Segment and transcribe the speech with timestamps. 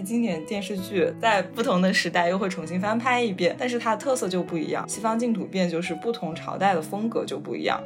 [0.00, 4.88] 经典电视剧在不同的时代又会重新翻拍一遍，但是它的特色就不一样。
[4.88, 7.82] 西方净土变就是不同朝代的风格就不一样，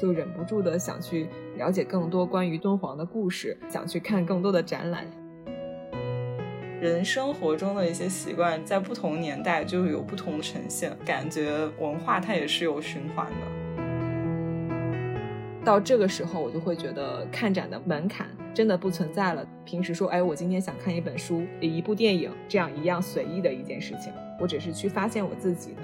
[0.00, 5.04] 就忍不住的想去了解更多关于敦煌的故事，想去看更多的展览。
[6.80, 13.57] 人生活中的一些习惯，在不同年代就有不同的呈现，感觉文化它也是有循环的。
[15.68, 19.46] 到这个时候，我就会觉得看展的门槛真的不存在了。
[19.66, 24.10] 平时说，哎，我今天想看一本书、一部电影，这样一样随意的一件事情，
[24.40, 25.82] 我只是去发现我自己的。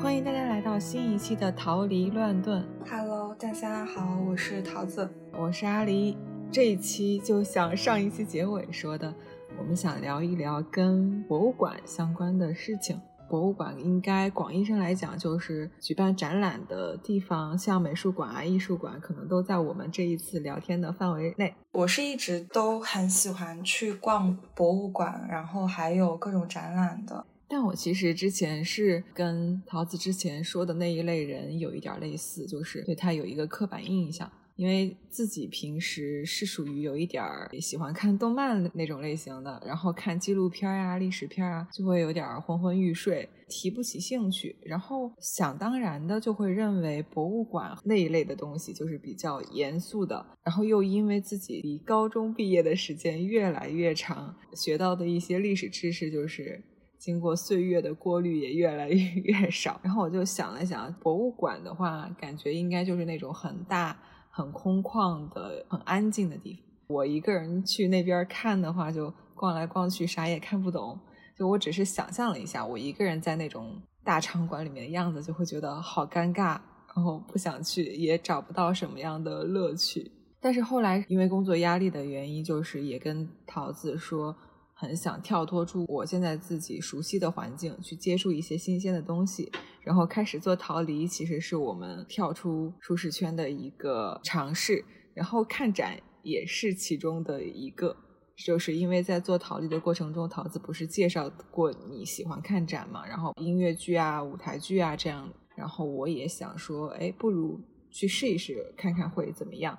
[0.00, 2.62] 欢迎大家来到新一期的《逃离乱炖》。
[2.88, 5.10] Hello，大家好，我是桃子。
[5.36, 6.14] 我是阿狸，
[6.52, 9.12] 这一期就像上一期结尾说的，
[9.58, 13.00] 我们想聊一聊跟博物馆相关的事情。
[13.30, 21.54] 博物馆应该广义上来讲就是举办展览的地方，像美术馆啊、艺术馆，可能都在我们这一次聊天的范围内。
[21.70, 27.24] 我是一直都很喜欢去逛博物馆，然后还有各种展览的。
[27.46, 34.30] 但我其实之前是跟桃子之前说的那一类人有一点类似，就是对他有一个刻板印象。
[34.60, 44.54] 因为自己平时是属于有一点儿喜欢看动漫那种类型的，然后看纪录片啊、历史片啊，就会有点昏昏欲睡，提不起兴趣。
[44.62, 50.26] 然后想当然的就会认为博物馆那一类的东西就是比较严肃的。
[50.44, 56.62] 然后又因为自己离高中毕业的时间越来越长，学到的一些历史知识就是
[56.98, 59.80] 经过岁月的过滤也越来越 少。
[59.82, 63.96] 然后我就想了想，博物馆的话，感觉应该就是那种很大。
[64.40, 66.62] 很空旷的、很安静的地方。
[66.88, 70.98] 我一个人去那边看的话，就逛来逛去，啥也看不懂。
[71.36, 76.58] 就我只是想象了一下，我一个人在那种大场馆里面的样子，就会觉得好尴尬，
[76.94, 80.10] 然后不想去，也找不到什么样的乐趣。
[80.40, 84.34] 但是后来因为工作压力的原因，就是也跟桃子说。
[84.80, 89.52] 很想跳脱出我现在自己熟悉的环境，去接触一些新鲜的东西，
[89.82, 94.82] 然后开始做逃离，其实是我们跳出舒适圈的一个尝试。
[95.12, 97.94] 然后看展也是其中的一个，
[98.38, 103.06] 就是因为在做逃离的过程中，桃子不是介绍过你喜欢看展嘛？
[103.06, 107.60] 然后音乐剧啊、舞台剧啊这样，然后我也想说，哎，不如
[107.90, 109.78] 去试一试，看看会怎么样。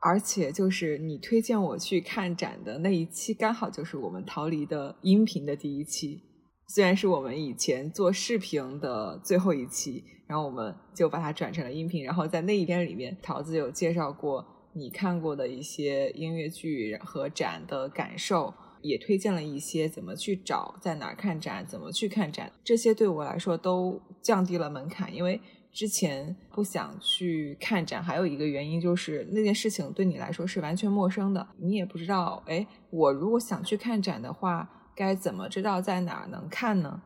[0.00, 6.22] 而且就是你推荐我去看展的那一期，刚好就是我们逃离的音频的第一期。
[6.68, 12.04] 虽然是我们以前做视频的最后一期，然后我们就把它转成了音频。
[12.04, 22.52] 然后在那一篇里面，桃子有介绍过你看过的一些音乐剧和展的感受，也推荐了一些怎么去找、在哪儿看展、怎么去看展。
[22.62, 25.40] 这些对我来说都降低了门槛，因为。
[25.70, 32.42] 之前不想去看展，还有一个原因就是那件事情对你来说是完全陌生的，你也不知道。
[32.46, 37.02] 哎，我如果想去看展的话，该怎么知道在哪儿能看呢？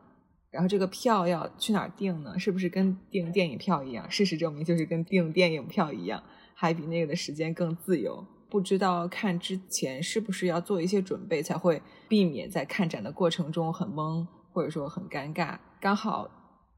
[0.49, 2.39] 然后这个票要去哪儿订呢？
[2.39, 4.09] 是不是跟订电影票一样？
[4.09, 6.23] 事实证明就是跟订电影票一样，
[6.55, 8.25] 还比那个的时间更自由。
[8.49, 15.57] 不知道看之前是不是要做一些准备，才会避免在看展的过程中很懵，或者说很尴尬。
[15.79, 16.29] 刚好。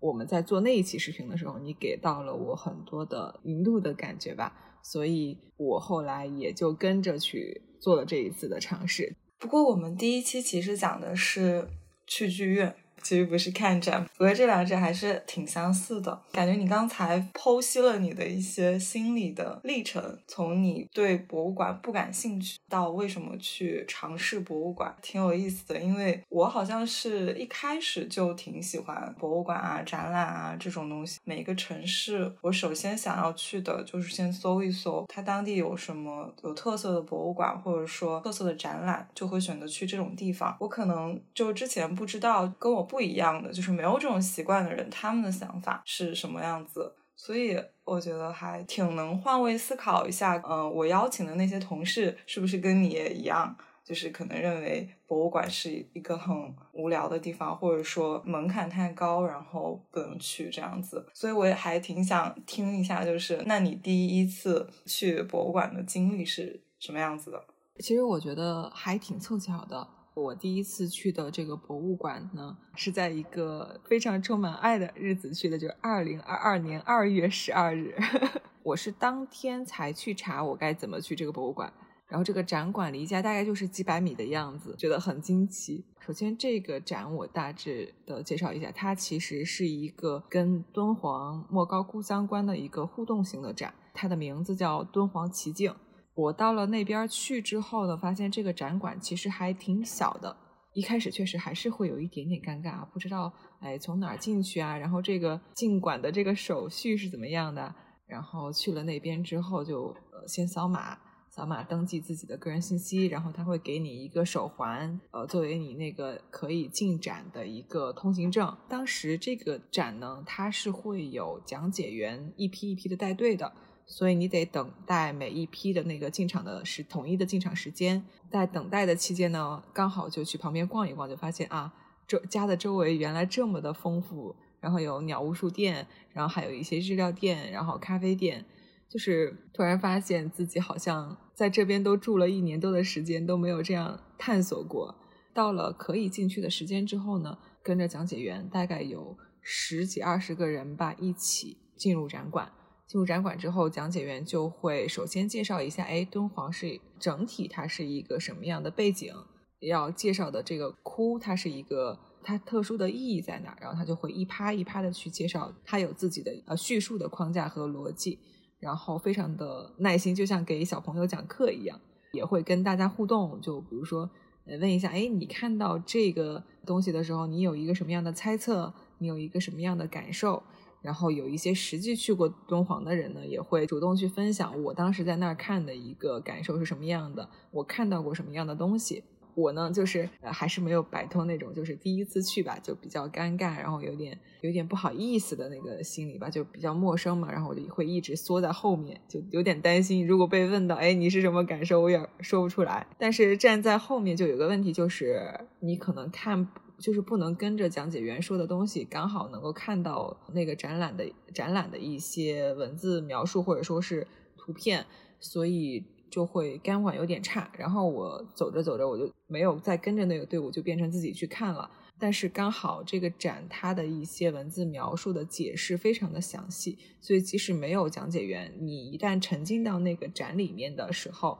[0.06, 9.16] 我们在做那一期视频的时候，你给到了我很多的引路的感觉吧，所以我后来也就跟着去做了这一次的尝试。
[9.40, 11.68] 不过我们第一期其实讲的是
[12.06, 12.76] 去剧院。
[13.06, 16.20] 其实不是看展，我觉得这两者还是挺相似的。
[16.32, 25.80] 感觉你刚才剖析了你的一些心理的历程，从你对博物馆不感兴趣到为什么去尝试博物馆，挺有意思的。
[25.80, 31.20] 因为我好像是一开始就挺喜欢博物馆啊、展览啊这种东西。
[31.26, 40.58] 每个城市，我首先想要去的就是先搜一搜它当地有什么有特色的博物馆，或者说特色的展览，就会选择去这种地方。
[40.60, 42.95] 我可能就之前不知道，跟我不。
[42.96, 46.96] 不一样的，就是没有这种习惯的人，他们的想法是什么样子？
[47.14, 50.42] 所以我觉得还挺能换位思考一下。
[50.50, 53.54] 嗯，我邀请的那些同事是不是跟你也一样？
[53.84, 56.34] 就是可能认为博物馆是一个很
[56.72, 61.06] 无聊的地方，或者说门槛太高，然后不能去这样子。
[61.14, 67.44] 所以我也还挺想听一下，就是那你第一次去博物馆的经历是什么样子的？
[67.80, 69.86] 其实我觉得还挺凑巧的。
[70.16, 77.94] 我第一次去的这个博物馆呢，是在一个非常充满爱的日子去的，就是二零二二年二月十二日。
[78.64, 81.72] 我是当天才去查我该怎么去这个博物馆，
[82.08, 85.86] 然后这个展馆离家大概就是几百米的样子，觉得很惊奇。
[86.00, 95.76] 首先，这个展我大致的介绍一下，它其实是一个跟敦煌莫高窟相关的一个互动型的展，它的名字叫敦煌奇境。
[96.16, 100.36] 我到了那边去之后呢，发现这个展馆其实还挺小的。
[100.74, 107.76] 一开始确实还是会有一点点尴尬，不知道哎从哪儿进去啊，然后这个进馆的这个手续是怎么样的。
[108.08, 110.98] 然后去了那边之后，就呃先扫码。
[111.28, 118.56] 扫码登记自己的个人信息，然后他会给你一个手环，呃，作为你那个可以进展的一个通行证。
[118.70, 123.52] 当时这个展呢，它是会有讲解员一批一批的带队的，
[123.86, 128.04] 所以你得等待每一批的那个进场的时统一的进场时间。
[128.32, 131.74] 在等待的期间呢，刚好就去旁边逛一逛，就发现啊，
[132.08, 138.46] 周家的周围原来这么的丰富，然后有鸟屋书店，然后还有一些日料店，然后咖啡店。
[138.88, 144.96] 就是突然发现自己好像在这边都住了一年多的时间都没有这样探索过。
[145.34, 152.54] 到了可以进去的时间之后呢，跟着讲解员大概有十几二十个人吧，一起进入展馆。
[152.88, 159.14] 进入展馆之后，讲解员就会首先介绍一下，哎，敦煌是整体它是一个什么样的背景，
[159.60, 168.20] 要介绍的这个窟它是一个它特殊的意义在哪，然后他就会一趴一趴的去介绍，它有自己的呃叙述的框架和逻辑。
[168.58, 171.80] 然后非常的耐心，就像给小朋友讲课一样，
[172.14, 173.40] 也会跟大家互动。
[173.40, 174.10] 就比如说，
[174.48, 178.74] 问一下，哎，你看到这个东西的时候，你有一个什么样的猜测？
[178.98, 180.42] 你有一个什么样的感受？
[180.86, 189.04] 然后有一些实际去过敦煌的人呢，也会主动去分享我当时在那儿看的一个感受是什么样的，我看到过什么样的东西。
[189.34, 202.88] 我呢，就是呃，还是没有摆脱那种就是第一次去吧，就比较尴尬，然后有点有点不好意思的那个心理吧，就比较陌生嘛，然后我就会一直缩在后面，就有点担心，如果被问到，哎，你是什么感受，我也说不出来。
[202.98, 206.48] 但是站在后面就有个问题，就是你可能看，
[206.86, 214.06] 就是不能跟着讲解员说的东西，刚好能够看到那个展览的展览的一些文字描述或者说是
[214.38, 214.86] 图片，
[215.20, 215.84] 所以。
[216.08, 221.70] 就会肝管有点差，然后我走着走着，我就没有再跟着那个队伍，就变成自己去看了。
[222.00, 231.38] 但是刚好这个展它的一些文字描述的解释非常的详细，所以即使没有讲解员，你一旦沉浸到那个展里面的时候，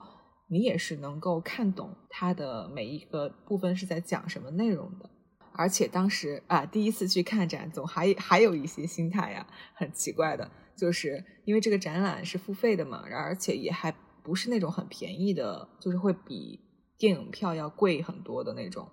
[0.48, 5.08] 你也是能够看懂它的每一个部分是在讲什么内容的。
[5.56, 13.94] 而且当时啊，第一次去看展，总还还有一些心态呀，很奇怪的，就是因为这个展览是付费的嘛，而且也还。
[14.26, 16.58] 不是那种很便宜的，就是会比
[16.98, 18.88] 电影票要贵很多的那种，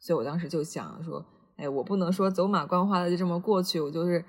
[0.00, 1.24] 所以我当时就想说，
[1.56, 4.24] 哎，我不能说走马观花的就这么过去，我就是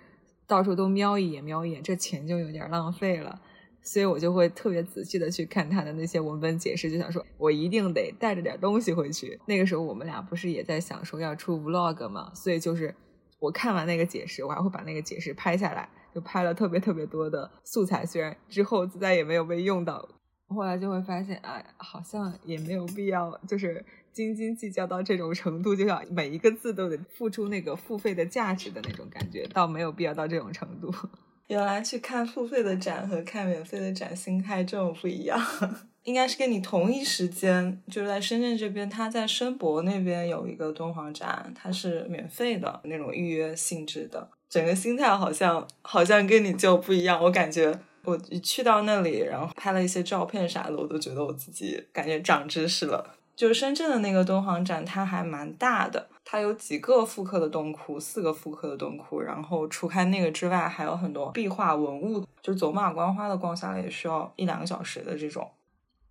[0.45, 3.41] 到处都瞄一眼，瞄一眼，这钱就有点浪费了，
[3.83, 9.39] 所以我就会特别仔细的去看他的那些文本解释，就想说我一定得带着点东西回去。
[9.45, 12.95] 那个时候我们俩不是也在想说要出 vlog 嘛，所以就是
[13.39, 20.07] 我看完那个解释，我还会把那个解释拍下来，就拍了特别特别多的素材，虽然之后再也没有被用到。
[20.47, 30.94] 后来就会发现，哎，好像也没有必要，就是斤斤计较到这种程度，就要每一个字都得付出那个付费的价值的那种感觉，倒没有必要到这种程度。
[31.53, 35.39] 原来去看付费的展和看免费的展心态这么不一样，
[36.03, 47.79] 应该是跟你同一时间，就是在深圳这边，他在申博那边有一个敦煌展，它是免费的那种预约性质的，整个心态好像好像跟你就不一样，我感觉。
[48.06, 53.16] 我一去到那里，然后拍了一些照片啥的，我都觉得我自己感觉长知识了。
[53.33, 59.21] 就深圳的那个敦煌展，它还蛮大的，它有几个复刻的洞窟，四个复刻的洞窟。
[59.21, 65.47] 然后除开那个之外，还有很多壁画文物，就走马观花的逛下来也需要一两个小时的这种。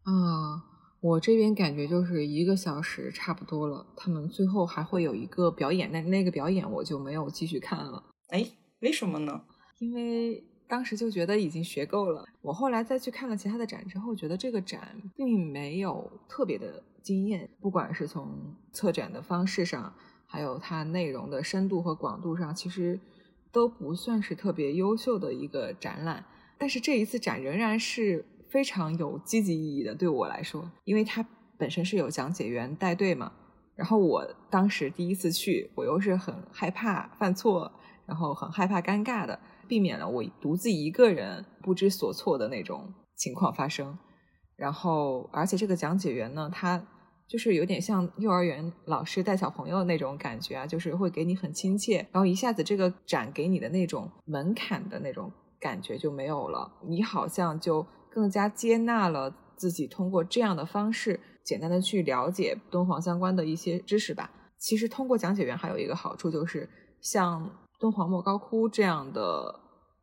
[0.04, 0.62] 啊，
[1.00, 3.84] 我这边感觉就是一个小时差不多了。
[3.96, 8.04] 他们最后还会有一个表演，那那个表演我就没有继续看了。
[8.28, 8.46] 哎，
[8.78, 9.42] 为什么呢？
[9.80, 10.44] 因为。
[10.68, 12.24] 当时就觉得已经学够了。
[12.40, 19.92] 我后来再去看了其他的展之后，觉得这个展并没有特别的惊艳，不管是从策展的方式上，
[20.32, 22.98] 还有它内容的深度和广度上，其实
[23.52, 26.24] 都不算是特别优秀的一个展览。
[26.56, 31.22] 但是这一次展仍然是非常有积极意义的，对我来说，因为它
[31.58, 33.30] 本身是有讲解员带队嘛。
[33.74, 37.70] 然后我当时第一次去，我又是很害怕犯错，
[38.06, 39.38] 然后很害怕尴尬的。
[39.68, 43.98] 避免了我独自一个人不知所措的那种情况发生，
[44.56, 46.82] 然后而且这个讲解员呢，他
[47.28, 59.34] 就是有点像幼儿园老师带小朋友那种感觉啊，就是会给你很亲切，然后一下子这个展给你的那种门槛的那种感觉就没有了，你好像就更加接纳了。
[59.54, 64.28] 自己通过这样的方式，简单的去了解敦煌相关的一些知识吧。
[64.58, 66.68] 其实通过讲解员还有一个好处，就是
[67.00, 67.48] 像
[67.78, 69.54] 敦煌莫高窟这样的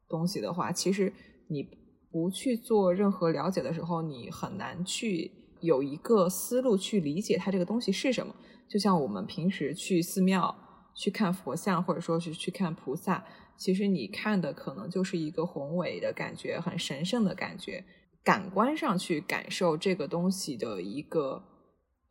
[0.07, 1.11] 东西的话，其实
[1.49, 1.67] 你
[2.09, 5.29] 不去做任何了解的时候，你很难去
[5.61, 8.35] 有一个思路去理解它这个东西是什么。
[8.67, 10.55] 就像我们平时去寺庙
[10.95, 13.25] 去看佛像，或者说是去看菩萨，
[13.57, 17.83] 其实你看的可能就是一个宏伟的感觉，很神圣的感觉，
[18.23, 21.43] 感官上去感受这个东西的一个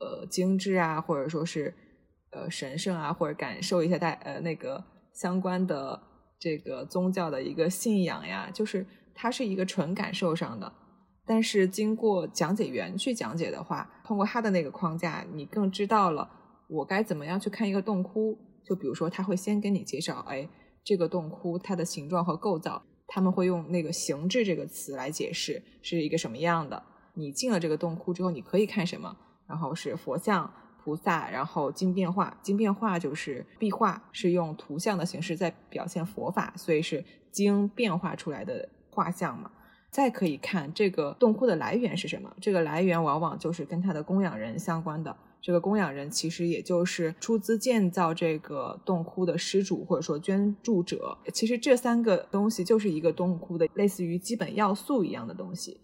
[0.00, 1.74] 呃精致啊，或者说是。
[2.30, 5.98] 呃，神圣啊，或者感受一下带呃那个相关的
[6.38, 10.70] 这个宗教的一个信仰呀，就是它是一个纯感受上的。
[11.28, 16.28] 但是经过讲解员去讲解的话，通过他的那个框架，你更知道了
[16.66, 18.36] 我该怎么样去看一个洞窟。
[18.64, 20.48] 就比如说，他会先跟你介绍，哎，
[20.82, 26.82] 这个洞窟它的形状和构造，他们会用那个形制这个词来解释是一个什么样的。
[27.14, 29.16] 你进了这个洞窟之后，你可以看什么？
[29.46, 30.50] 然后是佛像。
[30.84, 39.50] 菩萨，然后经变化，经变化就是壁画，是用图像的形式在表现佛法，所以是经变化出来的画像嘛。
[39.90, 45.16] 再可以看这个洞窟的来源是什么，这个来源往往就是跟它的供养人相关的。
[45.40, 51.16] 这个供养人其实也就是出资建造这个洞窟的施主或者说捐助者。
[51.32, 55.80] 其实这三个东西就是一个洞窟的类似于基本要素一样的东西。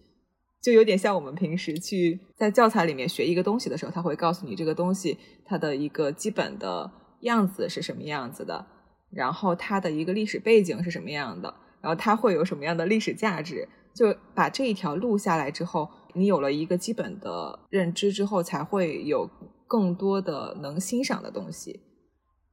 [0.61, 8.65] 就有点像我们平时去在教材里面学一个东西的时候，他会告诉你这个东西它的一个基本的样子是什么样子的，
[9.09, 13.69] 然后它的一个历史背景是什么样的，然后它会有什么样的历史价值。
[13.95, 19.29] 就把这一条录下来之后，你有了一个基本的认知之后，才会有
[19.67, 21.79] 更多的能欣赏的东西。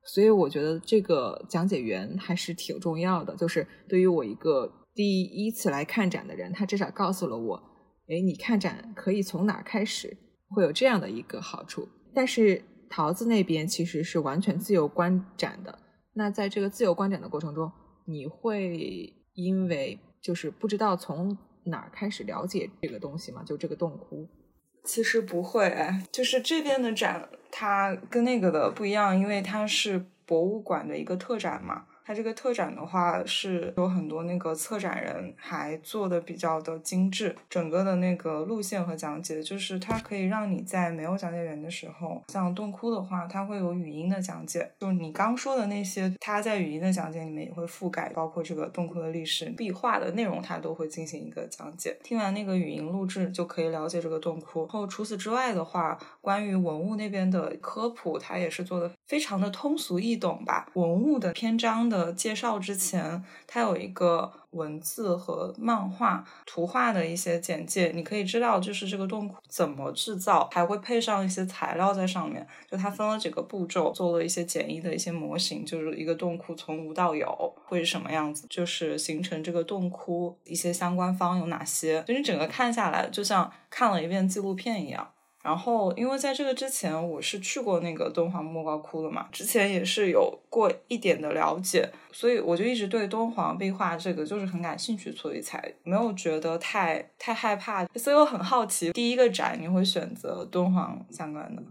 [0.05, 7.57] 所以我觉得这个讲解员还是挺重要的，就是对于我一个第一次来看展的人，他至少告诉了我。
[8.09, 10.17] 哎，你看展可以从哪开始？
[10.51, 11.89] 会有这样的一个好处。
[12.15, 15.79] 但是桃子那边其实是完全自由观展的。
[16.15, 17.71] 那在这个自由观展的过程中，
[18.07, 23.43] 你会因为就是不知道从哪儿开始了解这个东西嘛？
[23.43, 24.29] 就这个洞窟？
[24.85, 25.76] 其实不会，
[26.11, 31.87] 就是这边的展它跟那个的不一样，因为它是博物馆的一个特展嘛。
[32.04, 51.97] 它这个特展的话是有很多那个策展人还做的比较的精致，整个的那个路线和讲解，就是它可以让你在没有讲解员的时候，像洞窟的话，它会有语音的讲解，就你刚说的那些，它在语音的讲解里面也会覆盖，包括这个洞窟的历史、壁画的内容，它都会进行一个讲解。
[52.02, 54.62] 听完那个语音录制，就可以了解这个洞窟。
[54.62, 61.92] 然后除此之外的话，关于文物那边的科普，它也是做的非常的通俗易懂吧，文物的篇章。
[61.93, 72.47] 的介绍之前，它有一个文字和漫画、图画的一些简介，你可以知道就是这个洞窟怎么制造，还会配上一些材料在上面。
[72.71, 85.13] 就它分了几个步骤，做了一些简易的一些模型，就是一个洞窟从无到有会是什么样子，就是形成这个洞窟一些相关方有哪些，就你整个看下来，就像看了一遍纪录片一样。
[85.43, 97.85] 然后，因为在这个之前，我是去过那个敦煌莫高窟的嘛，之前也是有过一点的了解，所以我就一直对敦煌壁画这个就是很感兴趣，所以才没有觉得太太害怕。
[97.97, 101.63] 所以我很好奇，第一个展你会选择敦煌相关的？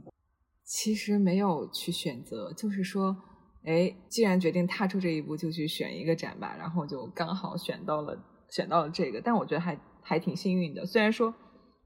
[0.66, 3.16] 其实没有去选择，就是说，
[3.64, 11.34] 哎，既然决定踏出这一步，就去选一个展吧，然后就刚好选到了选到了这个，但我觉得还还挺幸运的，虽然说。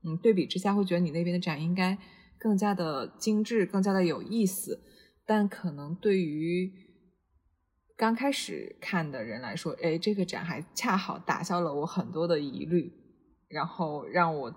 [0.05, 1.97] 嗯，对比之下会觉得你那边的展应该
[2.38, 4.81] 更加的精致，更加的有意思。
[5.25, 6.71] 但可能对于
[7.97, 12.93] 刚开始看的人来说，哎，这个展还恰好打消了我很多的疑虑，
[13.47, 14.53] 然后让我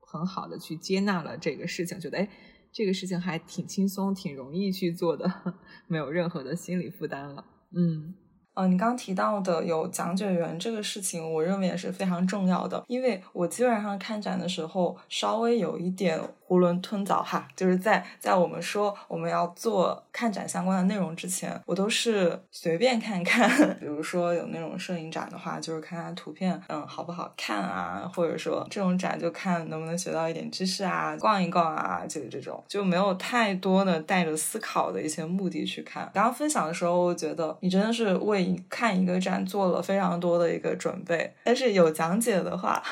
[0.00, 2.30] 很好的去接纳了这个事情，觉得哎，
[2.70, 5.28] 这个事情还挺轻松，挺容易去做的，
[5.88, 7.44] 没有任何的心理负担了。
[7.74, 8.14] 嗯。
[8.54, 16.20] 呃，你刚提到的有讲解员这个事情，我认为也是非常重要的，因为我基本上看展的时候稍微有一点。
[16.52, 23.48] 囫囵吞枣哈，就是在在我们说我们要做看展相关的内容之前，我都是随便看看。
[23.80, 28.06] 比如说有那种摄影展的话，就是看看图片，嗯，好不好看啊？
[28.14, 36.10] 或者说这种展就看能不能学到一点知识啊，逛一逛啊，就是这种，就没有太多的带着思考的一些目的去看。
[36.12, 42.82] 刚刚分享的时候，我觉得你真的是为看一个展做了非常多的一个准备，但是有讲解的话。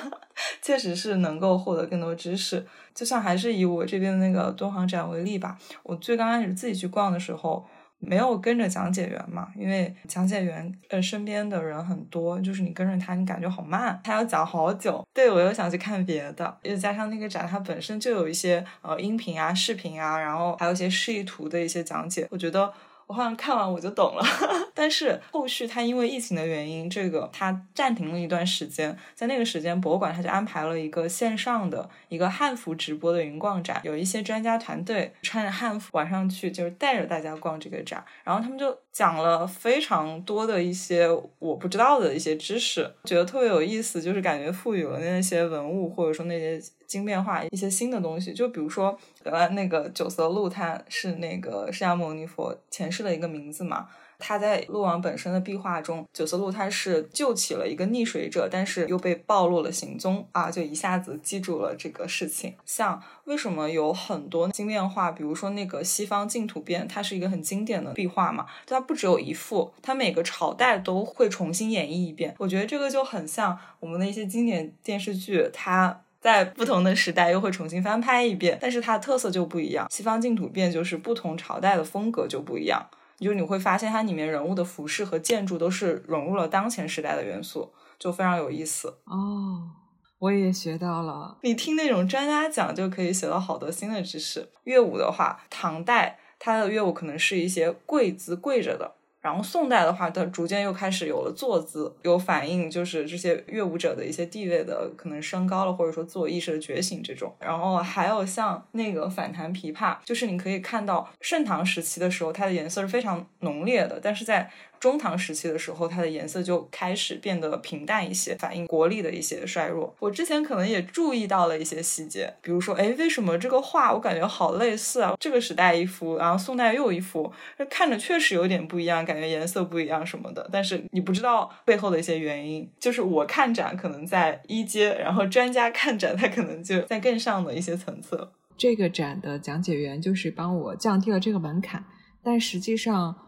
[0.62, 2.64] 确实是能够获得更多知识，
[2.94, 5.58] 就像还是以我这边的那个敦煌展为例吧。
[5.82, 7.62] 我最刚开始自己去逛的时候，
[7.98, 15.06] 没有跟着讲解员嘛，因为讲解员呃身边的人很多，就是你跟着他，你感觉好慢，他要讲好久。
[15.12, 22.72] 对我又想去看别的，又加上那个展它本身就有一些呃音频啊、视频啊，然后还有一些示意图的一些讲解，我觉得。
[23.10, 24.24] 我好像看完我就懂了，
[24.72, 28.96] 但是后续它因为疫情的原因，这个它暂停了一段时间。
[29.16, 46.60] 在那个时间，博物馆它就安排了一个线上的一个汉服直播的云逛展，有一些专家团队穿着汉服晚上去，就是带着大家逛这个展，然后他们就讲了非常多的一些我不知道的一些知识，觉得特别有意思，就是感觉赋予了那些文物或者说那些。
[46.90, 53.86] 经变化一些新的东西，就比如说，原来那个九色鹿，它是那个释迦牟尼佛前世的一个名字嘛。
[54.20, 62.54] 他在鹿王本身的壁画中，九色鹿他是救起了一个溺水者，但是又被暴露了行踪啊，就一下子记住了这个事情。
[62.64, 72.34] 像为什么有很多经变画，比如说那个西方净土变，它是一个很经典的壁画嘛，它不只有一幅，它每个朝代都会重新演绎一遍。
[72.38, 76.02] 我觉得这个就很像我们的一些经典电视剧，它。
[76.20, 79.86] 在不同的时代又会重新翻拍一遍，但是它的特色就不一样。
[79.90, 82.86] 西方净土变就是不同朝代的风格就不一样，
[83.20, 88.98] 就你会发现它里面人物的服饰和建筑都是融入了当前时代的元素，就非常有意思。
[89.04, 89.70] 哦，
[90.18, 91.38] 我也学到了。
[91.42, 94.48] 你听那种专家讲，就可以学到好多新的知识。
[94.64, 98.96] 乐舞的话，唐代它的乐舞可能是一些跪姿跪着的。
[99.20, 107.34] 然后宋代的话，它逐渐又开始有了坐姿，有反映就是这些乐舞者的一些地位的可能升高了，或者说自我意识的觉醒这种。
[107.38, 114.50] 然后还有像那个反弹琵琶，就是你可以看到盛唐时期的时候，它的颜色是非常浓烈的，但是在
[114.80, 119.94] 中唐时期的时候，它的颜色就开始变得平淡一些，反映国力的一些衰弱。
[120.00, 125.14] 我之前可能也注意到了一些细节，比如说，哎，为什么这个画我感觉好类似啊？
[125.20, 127.30] 这个时代一幅，然后宋代又一幅，
[127.68, 130.48] 看着确实有点不一样，感觉颜色不一样什么的。
[130.50, 138.28] 但是你不知道背后的一些原因，就是我看展可能在一阶，然后专家看展他可能就在更上的一些层次。
[138.56, 141.84] 这个展的讲解员就是帮我降低了这个门槛，
[142.22, 143.26] 但实际上。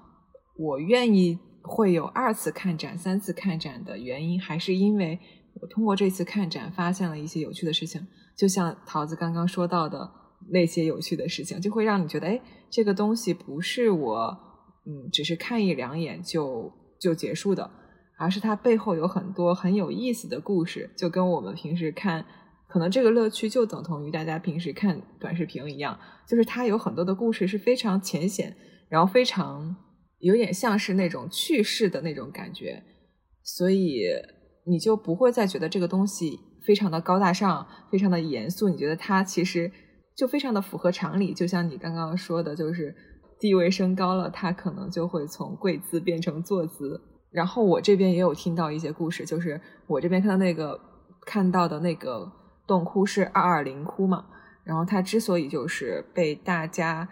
[0.56, 5.18] 我愿意会有二次看展、三次看展的原因，还是因为
[5.54, 8.06] 我通过这次看展发现了一些有趣的事情，
[8.36, 10.10] 就像桃子刚刚说到的
[10.50, 14.38] 那些有趣的事情，就会让你觉得，哎，这个东西不是我，
[14.86, 17.70] 嗯，只是看一两眼就就结束的，
[18.18, 22.26] 而是它背后有很多很有意思的故事，就跟我们平时看，
[22.68, 25.98] 可能这个乐趣就等同于大家平时看短视频一样，
[26.28, 28.56] 就是它有很多的故事是非常浅显，
[28.88, 29.76] 然后非常。
[30.22, 32.80] 有点像是那种去世的那种感觉，
[33.42, 34.04] 所以
[34.64, 38.68] 你就不会再觉得这个东西非常的高大上、非常的严肃。
[38.68, 39.70] 你觉得它其实
[40.16, 42.94] 就非常的符合常理，就像你刚刚说的，就是
[43.40, 47.00] 地位升高了，它可能就会从跪姿变成坐姿。
[47.32, 50.80] 然后我这边也有听到一些故事，就是我这边看到那个
[51.26, 52.30] 看到的那个
[52.68, 54.26] 洞窟是二二零窟嘛，
[54.62, 57.08] 然后它之所以就是被大家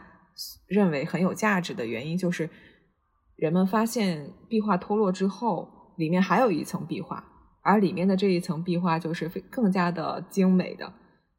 [0.68, 2.48] 认为很有价值的原因，就是。
[3.40, 7.24] 人们发现壁画脱落之后，里面还有一层壁画，
[7.62, 10.92] 而里面的这一层壁画就是非更加的精美的，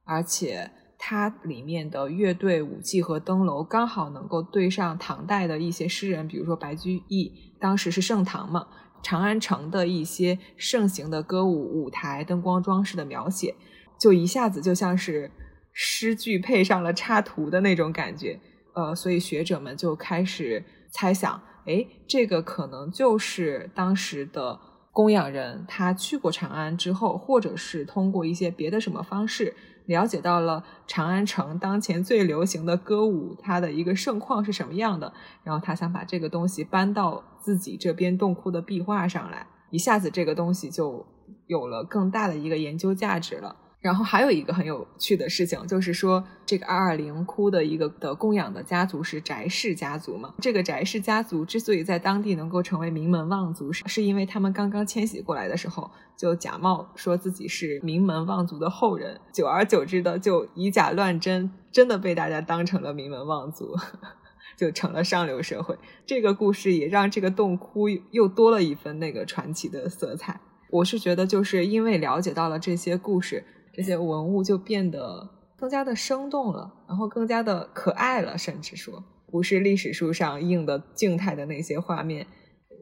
[0.03, 8.65] 而且它里面的乐队舞伎和灯楼刚好能够对上唐代的一些诗人，比如说白居易，当时是盛唐嘛，
[9.03, 13.53] 长安城的一些盛行的歌舞舞台、灯光装饰的描写，
[13.99, 15.29] 就一下子就像是
[15.71, 18.39] 诗句配上了插图的那种感觉，
[18.73, 21.39] 呃，所以学者们就开始猜想。
[21.65, 24.59] 哎，这个可能就是当时的
[24.91, 41.05] 供养人，他去过长安之后，或者是通过一些别的什么方式，了解到了长安城当前最流行的歌舞，它的一个盛况是什么样的，然后他想把这个东西搬到自己这边洞窟的壁画上来，一下子这个东西就
[41.47, 43.55] 有了更大的一个研究价值了。
[43.81, 50.35] 然后还有一个很有趣的事情，就是说这个二二零窟的一个的供养的家族是翟氏家族嘛。
[50.39, 63.75] 这个翟氏家族之所以在当地能够成为名门望族，是是因为他们刚刚迁徙过来的时候，就假冒说自己是名门望族的后人，久而久之的就以假乱真，真的被大家当成了名门望族，
[64.55, 65.75] 就成了上流社会。
[66.05, 70.39] 这个故事也让这个洞窟又多了一分那个传奇的色彩。
[70.69, 73.43] 我是觉得，就是因为了解到了这些故事。
[73.73, 82.27] 这些文物就变得更加的生动了，然后更加的可爱了，甚至说不是历史书上印的静态的那些画面。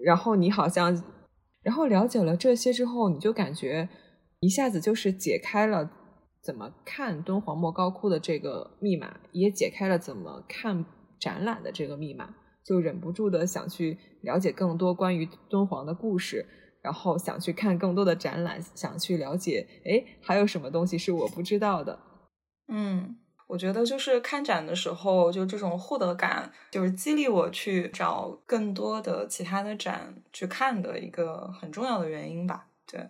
[0.03, 1.03] 然后你好像，
[1.61, 3.89] 然后了解了这些之后，你就感觉
[4.39, 5.91] 一下子就是解开了
[6.41, 10.85] 怎么看敦煌莫高窟的这个密码，也解开了怎么看
[11.19, 12.35] 展览的这个密码。
[12.65, 16.45] 就忍不住的想去了解更多关于敦煌的故事，
[16.81, 21.99] 然后想去看更多的展览，想去了解，哎，还有什么东西是我不知道的？
[22.67, 32.67] 嗯，我觉得就是看展的时候，就这种获得感，就是激励我去找更多的其他的展去看的一个很重要的原因吧。
[32.85, 33.09] 对，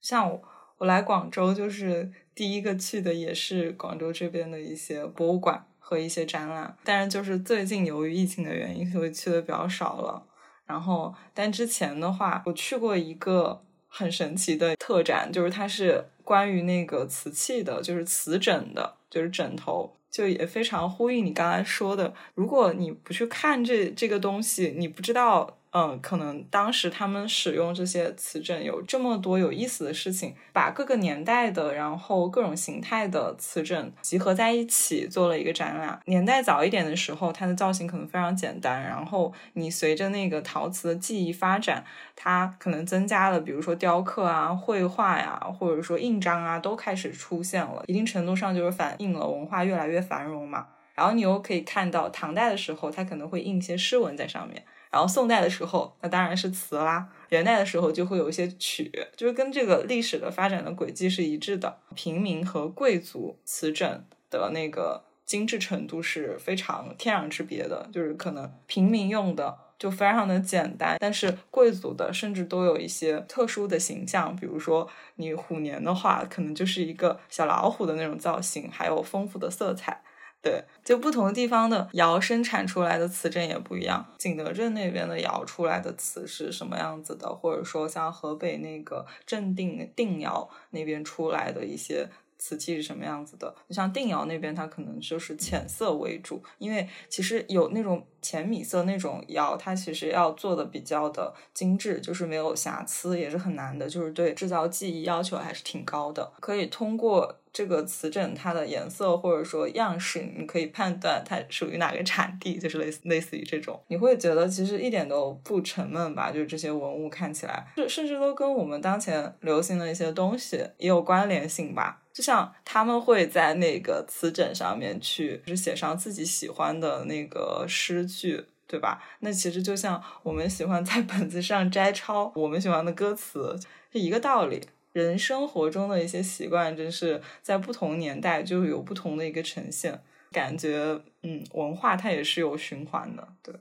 [0.00, 0.42] 像我
[0.78, 5.66] 我来广州，就是第一个去的也是广州这边的一些博物馆。
[5.86, 10.26] 和一些展览，但是就是最近由于疫情的原因，所以去的比较少了。
[10.66, 22.14] 然后，但之前的话，我去过一个很神奇的特展，就是它是关于那个瓷器的，就是瓷枕的，就是枕头，就也非常呼应你刚才说的。
[22.34, 25.58] 如果你不去看这这个东西，你不知道。
[25.76, 35.98] 嗯，可能当时他们使用这些瓷枕有这么多有意思的事情，把各个年代的，然后各种形态的瓷枕集合在一起做了一个展览。
[36.04, 41.84] 年代早一点的时候，它的造型可能非常简单，然后你随着那个陶瓷的技艺发展，
[42.14, 47.82] 它可能增加了，比如说雕刻啊、绘画呀，或者说印章啊，都开始出现了。
[47.88, 50.68] 一定程度上就是反映了文化越来越繁荣嘛。
[50.94, 54.62] 然后你又可以看到唐代的时候，它可能会印一些诗文在上面。
[54.94, 61.78] 然后宋代的时候，那当然是词啦；元代的时候就会有一些曲，就是跟这个历史的发展的轨迹是一致的。
[61.96, 80.00] 平民和贵族瓷枕的那个精致程度是非常天壤之别的，就是可能平民用的就非常的简单，但是贵族的甚至都有一些特殊的形象，比如说你虎年的话，可能就是一个小老虎的那种造型，还有丰富的色彩。
[80.44, 84.06] 对，就不同的地方的窑生产出来的瓷枕也不一样。
[84.18, 87.34] 景德镇那边的窑出来的瓷是什么样子的？
[87.34, 92.06] 或者说像河北那个正定定窑那边出来的一些。
[92.36, 93.54] 瓷器是什么样子的？
[93.66, 106.32] 就像定窑那边，它可能就是浅色为主，因为其实有那种浅米色那种窑，它其实要做的比较的精致，就是没有瑕疵，也是很难的，就是对制造技艺要求还是挺高的。
[106.40, 116.32] 可以通过这个瓷枕它的颜色或者说样式，你可以判断它属于哪个产地，就是类似类似于这种，你会觉得其实一点都不沉闷吧？
[116.32, 122.02] 就是这些文物看起来，甚甚至都跟我们当前流行的一些东西也有关联性吧。
[122.12, 129.00] 就像他们会在那个瓷枕上面去，就是写上自己喜欢的那个诗句，对吧？
[129.20, 133.56] 那其实就像我们喜欢在本子上摘抄我们喜欢的歌词
[133.92, 134.60] 是一个道理。
[134.94, 140.00] 人生活中的一些习惯，真是在不同年代就有不同的一个呈现。
[140.30, 143.28] 感觉，嗯，文化它也是有循环的。
[143.42, 143.54] 对，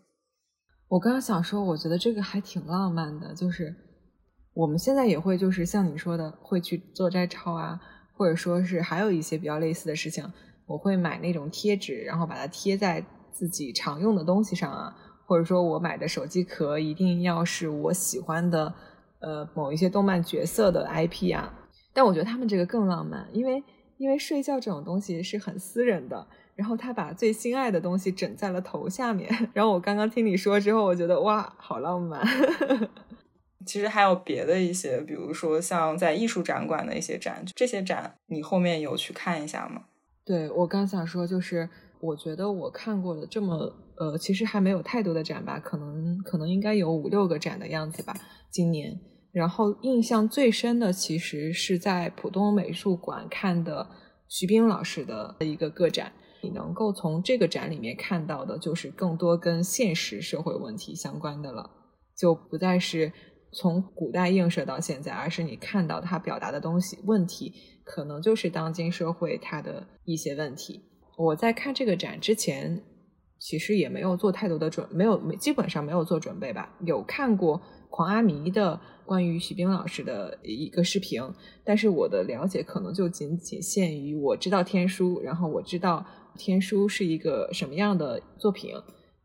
[0.88, 3.76] 我刚刚想说，我觉得这个还挺浪漫的，就是
[4.54, 7.82] 我们现在也会，就是像你说的，会去做摘抄啊。
[8.16, 10.24] 或者说是还有一些比较类似的事情，
[10.68, 14.96] 我会买那种贴纸，然后把它贴在自己常用的东西上啊。
[15.26, 18.76] 或者说我买的手机壳一定要是我喜欢的，
[19.24, 21.52] 呃，某一些动漫角色的 IP 啊。
[21.94, 23.64] 但我觉得他们这个更浪漫，因为
[23.98, 26.28] 因为睡觉这种东西是很私人的。
[26.56, 29.28] 然后他把最心爱的东西枕在了头下面。
[29.54, 32.22] 然后我刚刚听你说之后，我觉得哇，好浪漫。
[33.66, 39.86] 其实还有别的一些，比如说像在艺术展馆的一些展，这些展你后面有去看一下吗？
[40.24, 41.68] 对我刚想说，就是
[42.00, 48.14] 我觉得我看过的这么呃，其实还没有太多的展吧，可能可能应该有五六个展的样子吧。
[48.52, 49.00] 今年，
[49.34, 53.86] 然后印象最深的其实是在浦东美术馆看的
[54.30, 56.14] 徐冰老师的一个个展。
[56.42, 61.70] 你能够从这个展里面看到的，就是更多跟现实社会问题相关的了，
[62.16, 63.12] 就不再是。
[63.56, 70.82] 从古代映射到现在，而是你看到他表达的东西问题，可能就是当今社会它的一些问题。
[71.20, 72.82] 我在看这个展之前，
[73.38, 76.76] 其实也没有做太多的准，没有基本上没有做准备吧。
[76.80, 81.22] 有看过狂阿弥的关于徐冰老师的一个视频，
[81.64, 86.06] 但是我的了解可能就仅仅限于我知道天书，然后我知道
[86.38, 88.74] 天书是一个什么样的作品，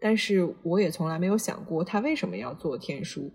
[0.01, 3.33] 但是我也从来没有想过他为什么要做天书。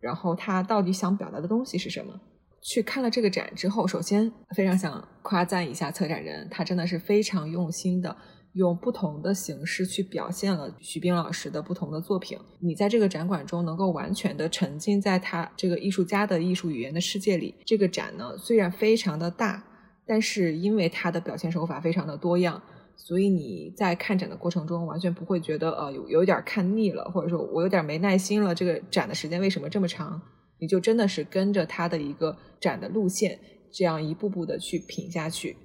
[0.00, 2.20] 然后他到底想表达的东西是什么？
[2.60, 8.14] 去看了这个展之后，首先非常想夸赞一下策展人，他真的是非常用心的，
[8.54, 12.38] 用不同的形式去表现了徐冰老师的不同的作品。
[12.60, 17.54] 你在这个展馆中能够完全的沉浸在他这个艺术家的艺术语言的世界里。
[17.64, 19.64] 这个展呢虽然非常的大，
[20.06, 22.62] 但是因为他的表现手法非常的多样。
[22.96, 28.54] 所以你在看展的过程中，完全不会觉得呃有有点看腻了，或者说我有点没耐心了。
[28.54, 30.22] 这个展的时间为什么这么长？
[30.60, 33.36] 你就真的是跟着他的一个展的路线，
[33.72, 35.56] 这样一步步的去品下去。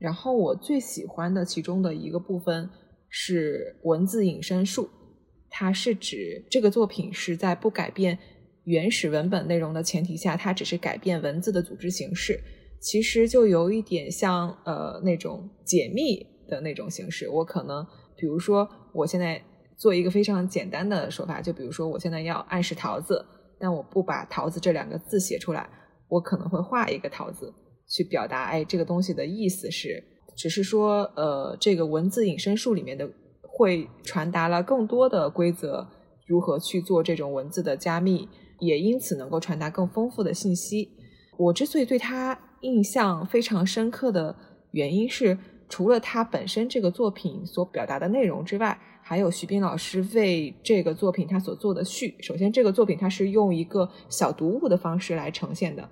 [0.00, 2.68] 然后我最喜欢的其中的一个部分
[3.08, 4.88] 是文字隐身术，
[5.50, 8.18] 它是指这个作品是在不改变
[8.64, 12.40] 原始文本内容的前提下，它只是改变文字的组织形式。
[12.80, 17.28] 其实就有一点像呃那种解密的那种形式。
[17.28, 17.86] 我可能
[18.16, 19.42] 比如说我现在
[19.76, 23.22] 做一个非常简单的手法，就比如说我现在要暗示桃子，
[23.58, 25.68] 但我不把桃子这两个字写出来，
[26.08, 27.52] 我可能会画一个桃子
[27.90, 30.02] 去表达，哎，这个东西的意思是，
[30.36, 33.10] 只是说呃这个文字引申术里面的
[33.42, 35.86] 会传达了更多的规则，
[36.26, 38.28] 如何去做这种文字的加密，
[38.60, 40.90] 也因此能够传达更丰富的信息。
[41.36, 42.38] 我之所以对他。
[42.62, 44.36] 印象非常深刻的
[44.72, 52.14] 原因是，除了他本身这个作品所表达的内容之外，还有徐斌老师为这个作品他所做的序。
[52.20, 55.88] 首先，这个作品它是用一个小读物的方式来呈现的。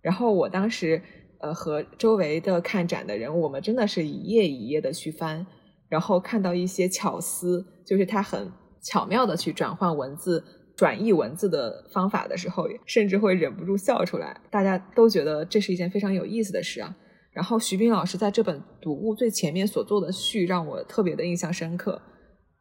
[0.00, 1.02] 然后，我当时
[1.42, 5.46] 呃和周围的看展的人，我们真的是一页一页的去翻，
[5.88, 8.50] 然后看到一些巧思，就是他很
[8.80, 10.42] 巧妙的去转换文字。
[10.74, 14.40] 转译文字的方法的时候，甚至会忍不住笑出来。
[14.50, 16.96] 大家都觉得这是一件非常有意思的事啊。
[17.30, 22.00] 然后徐冰老师在这本读物最前面所做的序，让我特别的印象深刻。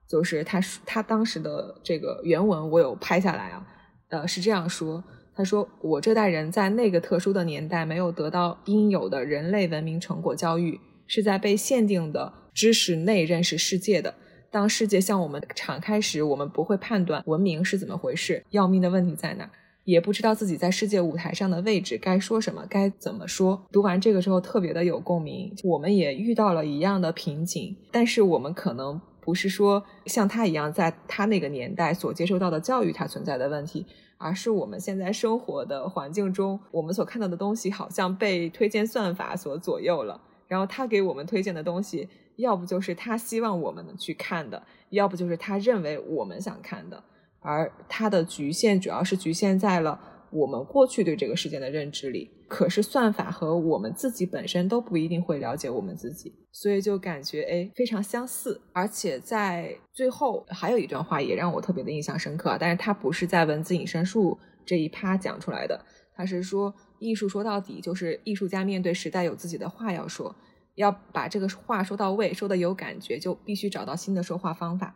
[0.10, 3.66] 就是他他当时的这个原文，我有拍下来啊。
[4.10, 5.02] 呃，是这样说：
[5.36, 14.14] 他说，我这代人在那个特殊的年代，没有得到应有的人类文明成果教育，是在被限定的知识内认识世界的。
[14.52, 19.50] 当世界向我们敞开时，我们不会判断文明是怎么回事，要命的问题在哪，
[19.86, 23.66] 也不知道自己在世界舞台上的位置，该说什么，该怎么说。
[23.72, 25.54] 读完这个之后，特别的有共鸣。
[25.64, 33.86] 我们也遇到了一样的瓶颈，但是我们可能不是说像他一样，在他那个年代所接受到的教育，它存在的问题，
[34.22, 42.08] 而是我们现在生活的环境中，我们所看到的东西好像被推荐算法所左右了，然后他给我们推荐的东西。
[42.38, 47.04] 要不就是他希望我们去看的，要不就是他认为我们想看的，
[47.40, 50.00] 而它的局限主要是局限在了
[50.32, 52.32] 我们过去对这个世界的认知里。
[52.48, 58.60] 可是算法和我们自己本身都不一定会了解我们自己，所以就感觉哎非常相似。
[58.74, 70.36] 而且在最后还有一段话也让我特别的印象深刻，但是它不是在文字引申术这一趴讲出来的，他是说艺术说到底就是艺术家面对时代有自己的话要说。
[70.76, 74.96] 要把这个话说到位，说的有感觉，就必须找到新的说话方法。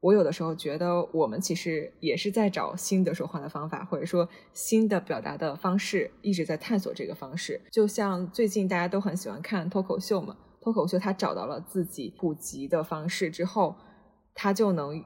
[0.00, 7.60] 我有的时候觉得，我们其实也是在找新的说话的方法，或者说新的表达的方式，一直在探索这个方式。
[7.72, 13.74] 就像最近大家都很喜欢看脱口秀嘛，脱口秀他找到了自己普及的方式之后，
[14.34, 15.02] 他就能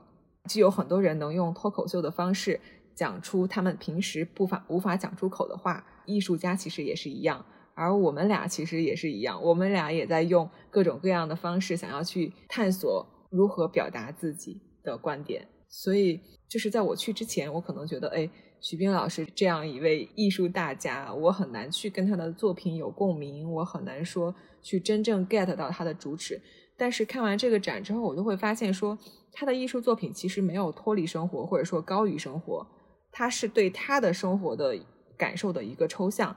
[0.49, 2.61] 就有很多人能用脱口秀的方式
[2.95, 5.87] 讲出他们平时不法无法讲出口的话。
[6.07, 7.47] 艺术家其实也是一样。
[7.75, 15.47] 而我们俩其实也是一样，我们俩也在用各种各样的方式，想要去探索如何表达自己的观点。
[15.69, 18.29] 所以，就是在我去之前，我可能觉得，哎，
[18.61, 26.41] 徐冰老师这样一位艺术大家，我很难去跟他的作品有共鸣，我很难说去真正 get 到他的主旨。
[26.77, 28.99] 但是看完这个展之后，我就会发现，说
[29.33, 32.67] 他的艺术作品其实没有脱离生活，或者说高于生活，
[33.13, 34.77] 他是对他的生活的
[35.17, 36.35] 感受的一个抽象。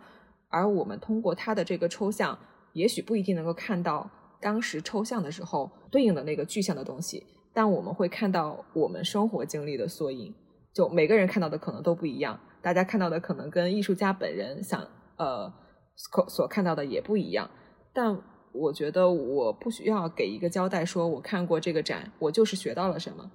[0.49, 2.37] 而我们通过他的这个抽象，
[2.73, 4.07] 也许不一定能够看到
[4.39, 10.33] 当时抽象的时候对应的那个具象的东西，但我们会看到我们生活经历的缩影。
[10.73, 14.81] 就每个人看到的可能都不一样，大家看到的可能跟艺术家本人想
[15.17, 15.53] 呃
[15.95, 17.49] 所所看到的也不一样。
[17.93, 18.19] 但
[18.53, 23.31] 我觉得我不需要给一个交代，说我看过这个展，我就是学到了什么。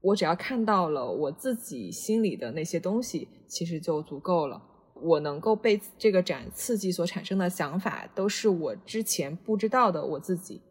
[0.00, 4.62] 我只要看到了我自己心里的那些东西，其实就足够了。
[5.00, 10.62] 我能够被这个展刺激所产生的想法，都是我之前不知道的我自己，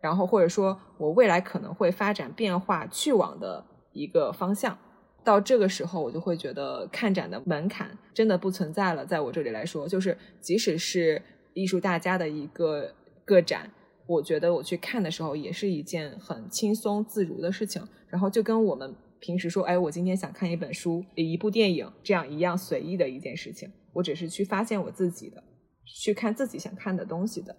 [0.00, 4.76] 然后或者说我未来可能会发展变化去往的一个方向。
[5.22, 9.04] 到这个时候，我就会觉得看展的门槛真的不存在了。
[9.04, 11.20] 在我这里来说，就是即使是
[11.54, 13.70] 艺术大家的一个个展，
[14.06, 17.86] 我觉得我去看的时候，也是一件很轻松自如的事情。
[18.08, 18.94] 然后就跟我们。
[19.22, 23.70] 平时说，哎，我今天想看一本书、一部电影，这样一样随意的一件事情。
[23.92, 25.44] 我只是去发现我自己的，
[25.84, 27.54] 去看自己想看的东西的。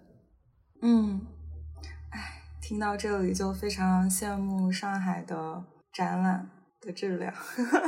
[0.80, 1.20] 嗯，
[2.62, 6.48] 听到这里就非常羡慕上海的展览
[6.80, 7.34] 的质量，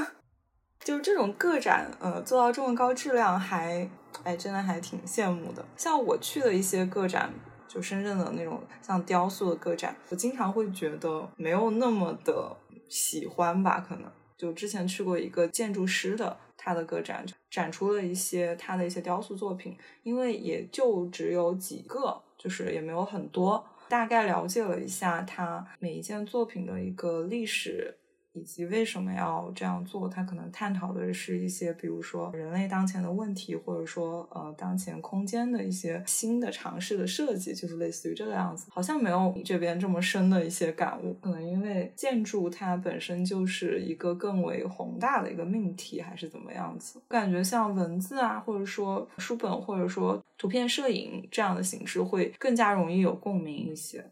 [0.82, 3.88] 就是这种个展，呃，做到这么高质量，还，
[4.24, 5.64] 哎，真的还挺羡慕的。
[5.76, 7.32] 像我去的一些个展，
[7.68, 12.56] 就深圳的那种像雕塑的个展，我经常会觉得没有那么的。
[12.86, 14.04] 喜欢吧，可能
[14.36, 27.96] 就之前去过一个建筑师的他的个展，展出了一些他的一些雕塑作品，因为也就只有几个，就是也没有很多，大概了解了一下他每一件作品的一个历史
[28.34, 30.08] 以及为什么要这样做。
[30.08, 38.66] 它可能探讨的是一些，比如说人类当前的问题，或者说呃当前空间的一些新的尝试的设计，就是类似于这个样子。
[38.70, 47.00] 好像没有你这边这么深的一些感悟，可能因为建筑它本身就是一个更为宏大的一个命题，还是怎么样子？
[47.08, 54.04] 感觉像文字啊，或者说书本，或者说图片摄影这样的形式，会更加容易有共鸣一些。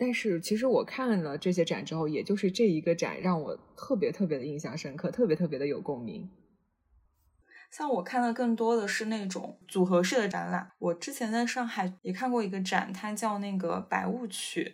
[0.00, 6.30] 但是其实我看了这些展之后，也就是这一个展让我特别特别的印象深刻，特别特别的有共鸣。
[7.70, 10.72] 像我看的更多的是那种组合式的展览。
[10.78, 14.72] 我之前在上海也看过一个展，它叫那个《白雾曲》，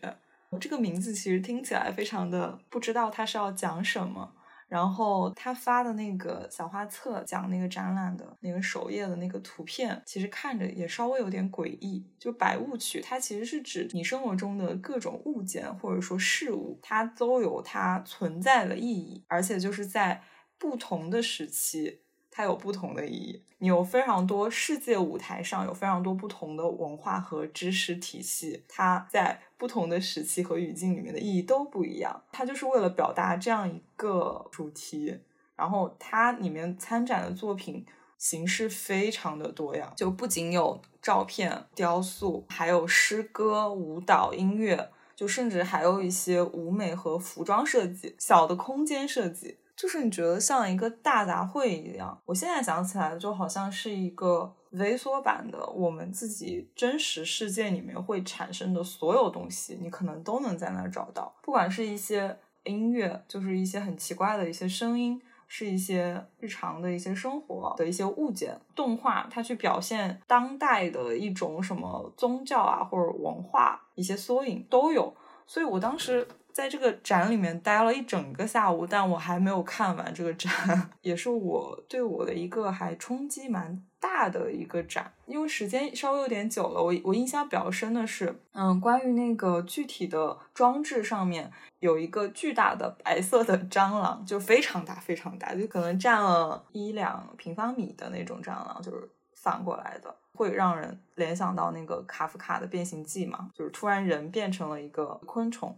[0.60, 4.32] 这个名字其实听起来非常的不知道它是要讲什么。
[4.68, 12.04] 然后他发的那个小画册，讲那个展览的那个首页的那个图片，其实看着也稍微有点诡异。
[12.18, 20.22] 就百物曲，它其实是指你生活中的各种物件或者说事物，它都有它存在的意义，而且就是在
[20.58, 22.02] 不同的时期。
[22.28, 23.46] 它有不同的意义。
[23.60, 32.22] 你有非常多世界舞台上有非常多不同的文化和知识体系，它在不同的时期和语境里面的意义都不一样。
[32.32, 35.18] 它就是为了表达这样一个主题，
[35.54, 37.84] 然后它里面参展的作品
[38.18, 49.58] 形式非常的多样，就不仅有照片、雕塑，还有诗歌、舞蹈、音乐，就甚至还有一些舞美和服装设计、小的空间设计。
[49.76, 61.34] 就是你觉得像一个大杂烩一样，我现在想起来就好像是一个微缩版的我们自己真实世界里面会产生的所有东西，你可能都能在那儿找到。
[61.42, 75.14] 不管是一些音乐，就是一些很奇怪的一些声音，是一些日常的一些生活的一些物件，动画它去表现当代的一种什么宗教啊或者文化一些缩影都有。
[75.46, 76.26] 所以我当时。
[76.56, 80.50] 在这个展里面待了一整个下午，但我还没有看完这个展，
[81.02, 86.82] 也是我对我的一个还冲击蛮大的一个展，因为时间稍微有点久了。
[86.82, 105.76] 我我印象比较深的是，嗯，关于那个具体的装置上面有一个巨大的白色的蟑螂，就非常大非常大，就可能占了一两平方米的那种蟑螂，就是反过来的，会让人联想到那个卡夫卡的《变形记》嘛，就是突然人变成了一个昆虫。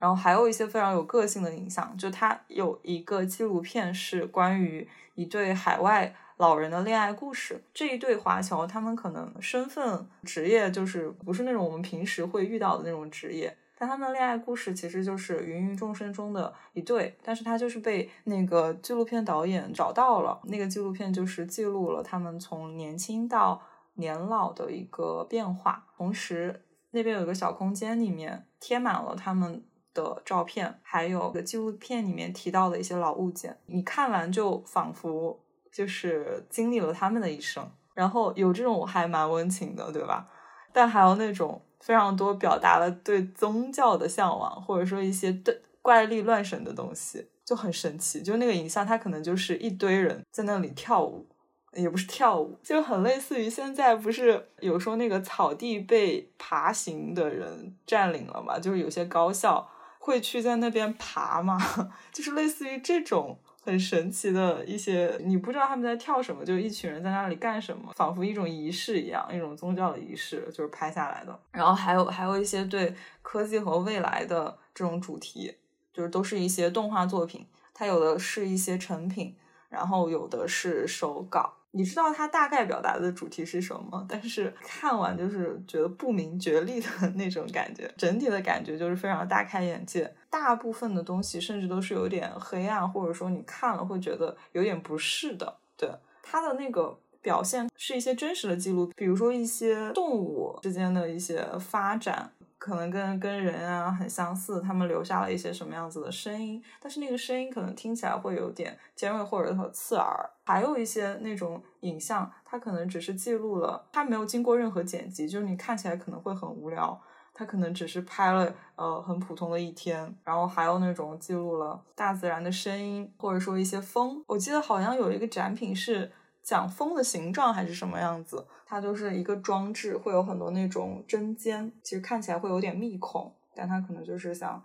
[0.00, 7.62] 然后还有一些非常有个性的影像，就它有一个纪录片是关于一对海外老人的恋爱故事。
[7.74, 17.14] 这一对华侨，他们可能身份、职业就是不是那种我们平时会遇到的那种职业，但他们的恋爱故事其实就是芸芸众生中的一对。
[17.22, 23.60] 但是他就是被那个纪录片导演找到了，那个纪录片就是记录了他们从年轻到
[23.96, 25.84] 年老的一个变化。
[25.98, 29.62] 同时，那边有一个小空间，里面贴满了他们。
[29.92, 35.38] 的照片，还有个纪录片里面提到的一些老物件，你看完就仿佛
[35.72, 40.28] 就是经历了他们的一生，然后有这种还蛮温情的，对吧？
[40.72, 48.22] 但还有那种非常多表达了对宗教的向往，或者说一些对怪力乱神的东西，就很神奇。
[48.22, 51.26] 就那个影像，它可能就是一堆人在那里跳舞，
[51.74, 58.58] 也不是跳舞，就很类似于现在不是有说那个草地被爬行的人占领了嘛？
[58.58, 59.68] 就是有些高校。
[60.02, 61.58] 会去在那边爬吗？
[62.10, 71.38] 就是类似于这种很神奇的一些，你不知道他们在跳什么，就一群人在那里干什么，仿佛一种仪式一样，一种宗教的仪式，就是拍下来的。
[71.52, 75.54] 然后还有还有一些对科技和未来的这种主题，
[75.92, 79.36] 就是都是一些动画作品，它有的是一些成品，
[79.68, 81.58] 然后有的是手稿。
[81.72, 84.04] 你知道它大概表达的主题是什么？
[84.08, 90.12] 但是看完就是觉得不明觉厉的 那种感觉，整体的感觉就是非常大开眼界。
[90.28, 95.56] 大部分的东西甚至都是有点黑暗，或者说你看了会觉得有点不适的。
[95.76, 95.90] 对
[96.22, 102.32] 它的那个表现是一些真实的记录，比如说一些动物之间的一些发展。
[102.60, 110.28] 可能跟跟人啊很相似，他们留下了一些什么样子的声音，但是那个声音可能听起来会有点尖锐或者很刺耳。
[110.44, 117.00] 还有一些那种影像，它可能只是记录了，它没有经过任何剪辑，就是你看起来可能会很无聊。
[117.32, 124.22] 它可能只是拍了呃很普通的一天，然后还有那种记录了大自然的声音，或者说一些风。
[124.26, 126.12] 我记得好像有一个展品是。
[126.50, 128.44] 讲风的形状还是什么样子？
[128.66, 134.60] 它就是一个装置，会有很多那种针尖，其实看起来会有点密孔，但它可能就是想，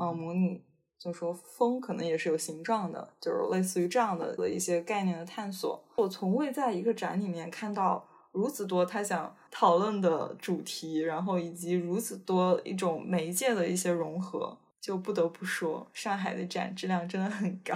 [0.00, 0.62] 嗯，模拟，
[0.96, 5.84] 就说风可能也是有形状的，就是类似于这样的的一些概念的探索。
[5.96, 14.56] 我从未在一个展里面看到如此多他想讨论的主题，然后以及如此多一种媒介的一些融合。
[14.80, 17.74] 就不得不说，上海的展质量真的很高。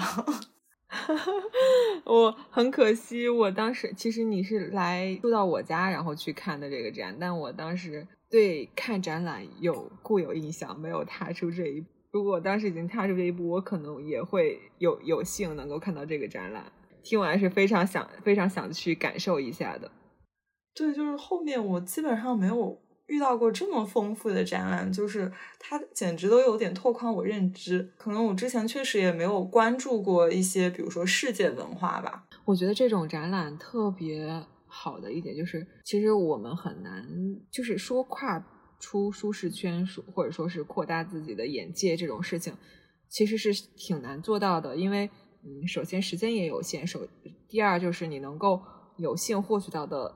[2.05, 11.89] 我很可惜，我当时其实你是来住到我家，然后去看的这个展，但我当时对看展览有固有印象，没有踏出这一步。
[12.11, 16.73] 如果我当时已经踏出这一步，我可能也会有有幸能够看到这个展览。
[17.03, 19.91] 听完是非常想非常想去感受一下的。
[20.75, 22.79] 对，就是后面我基本上没有。
[23.09, 27.91] 遇到过这么丰富的展览，就是它简直都有点拓宽我认知。
[27.99, 32.27] 可能我之前确实也没有关注过一些，比如说世界文化吧。
[32.45, 37.05] 我觉得这种展览特别好的一点就是，其实我们很难，
[37.51, 38.47] 就是说跨
[38.79, 42.55] 出舒适圈，或者说是扩大自己的眼界这种事情，
[43.09, 44.77] 其实是挺难做到的。
[44.77, 45.11] 因为，
[45.43, 47.09] 嗯，首先时间也有限，首
[47.49, 48.63] 第二就是你能够
[48.99, 50.15] 有幸获取到的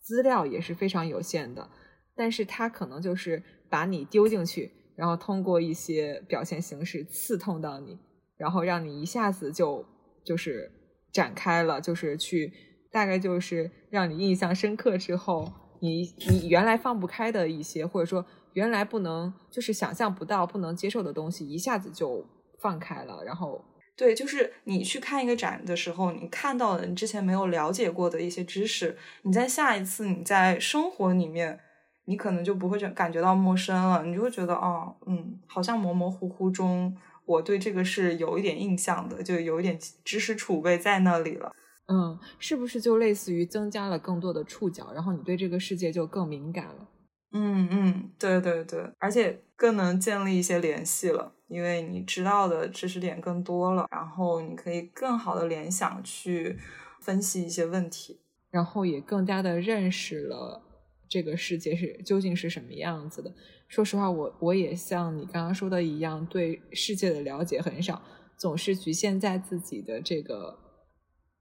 [0.00, 1.70] 资料也是非常有限的。
[2.18, 3.40] 但是他可能就是
[3.70, 7.96] 把你丢进去，然后通过一些表现形式刺痛到你，
[8.36, 9.86] 然后让你一下子就
[10.24, 10.68] 就是
[11.12, 12.52] 展开了，就是去
[12.90, 15.48] 大概就是让你印象深刻之后，
[15.80, 22.26] 你你原来放不开的一些，或者说原来不能就是想象不到、不能接受的东西，一下子就
[22.60, 23.22] 放开了。
[23.24, 23.64] 然后
[23.96, 31.60] 对，就是你去看一个展的时候，你看到了你之前没有了解过的一些知识，你在下一次你在生活里面。
[32.08, 36.96] 你可能就不会觉感觉到陌生了，你就会觉得哦，嗯，好像模模糊糊中，
[37.26, 41.52] 我对这个是有一点印象的，就有一点知识储备在那里了。
[41.86, 46.88] 嗯，是不是就类似于增加了更多的触角，然后你对这个世界就更敏感了？
[47.32, 56.58] 嗯嗯，对对对，而且更能建立一些联系了，因为你知道的知识点更多了，然后你可以更好的联想去
[57.02, 60.62] 分析一些问题，然后也更加的认识了。
[61.08, 63.32] 这个世界是究竟是什么样子的？
[63.66, 68.02] 说实话，我我也像你刚刚说的一样，对世界的了解很少，
[68.36, 70.58] 总是局限在自己的这个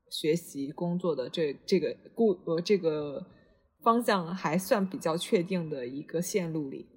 [0.10, 3.26] 学习工作的这这个固呃这个
[3.84, 6.88] 方向还算比较确定的一个线路里。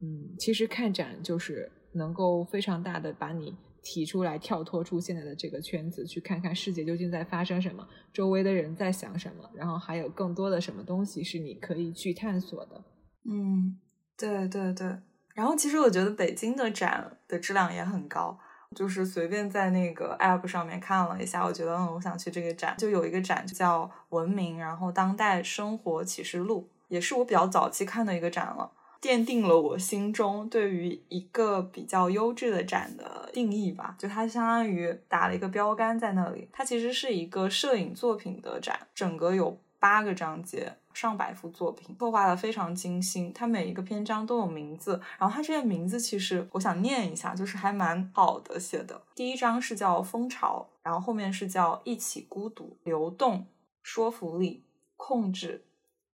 [0.00, 3.54] 嗯，其实看展就是能够非常大的把你。
[3.90, 12.84] 提出来，跳脱出现在的这个圈子，去看看世界究竟在发生什么，周围的人在想什么，然后还有更多的什么东西是你可以去探索的。
[13.24, 13.78] 嗯，
[14.18, 14.94] 对对对。
[15.34, 18.38] 然后其实我觉得北京的展的质量也很高，
[18.76, 22.74] 就是随便在那个 app 上面看了一下，我觉得嗯，我想去这个展。
[22.76, 28.70] 就有一个展叫《文明，然后当代生活启示录》，也是我比较早期看的一个展了。
[29.00, 36.48] 奠定了我心中对于一个比较优质的展的定义吧，就它相当于打了一个标杆在那里。
[36.52, 43.32] 它其实是一个摄影作品的展，整个有八个章节，上百幅作品，策划的非常精心。
[43.32, 49.00] 它每一个篇章都有名字，然后它这些名字其实我想念一下，就是还蛮好的写的。
[49.14, 53.46] 第一章是叫蜂巢，然后后面是叫一起孤独、流动、
[53.80, 54.64] 说服力、
[54.96, 55.64] 控制、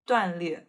[0.05, 0.67] 断裂、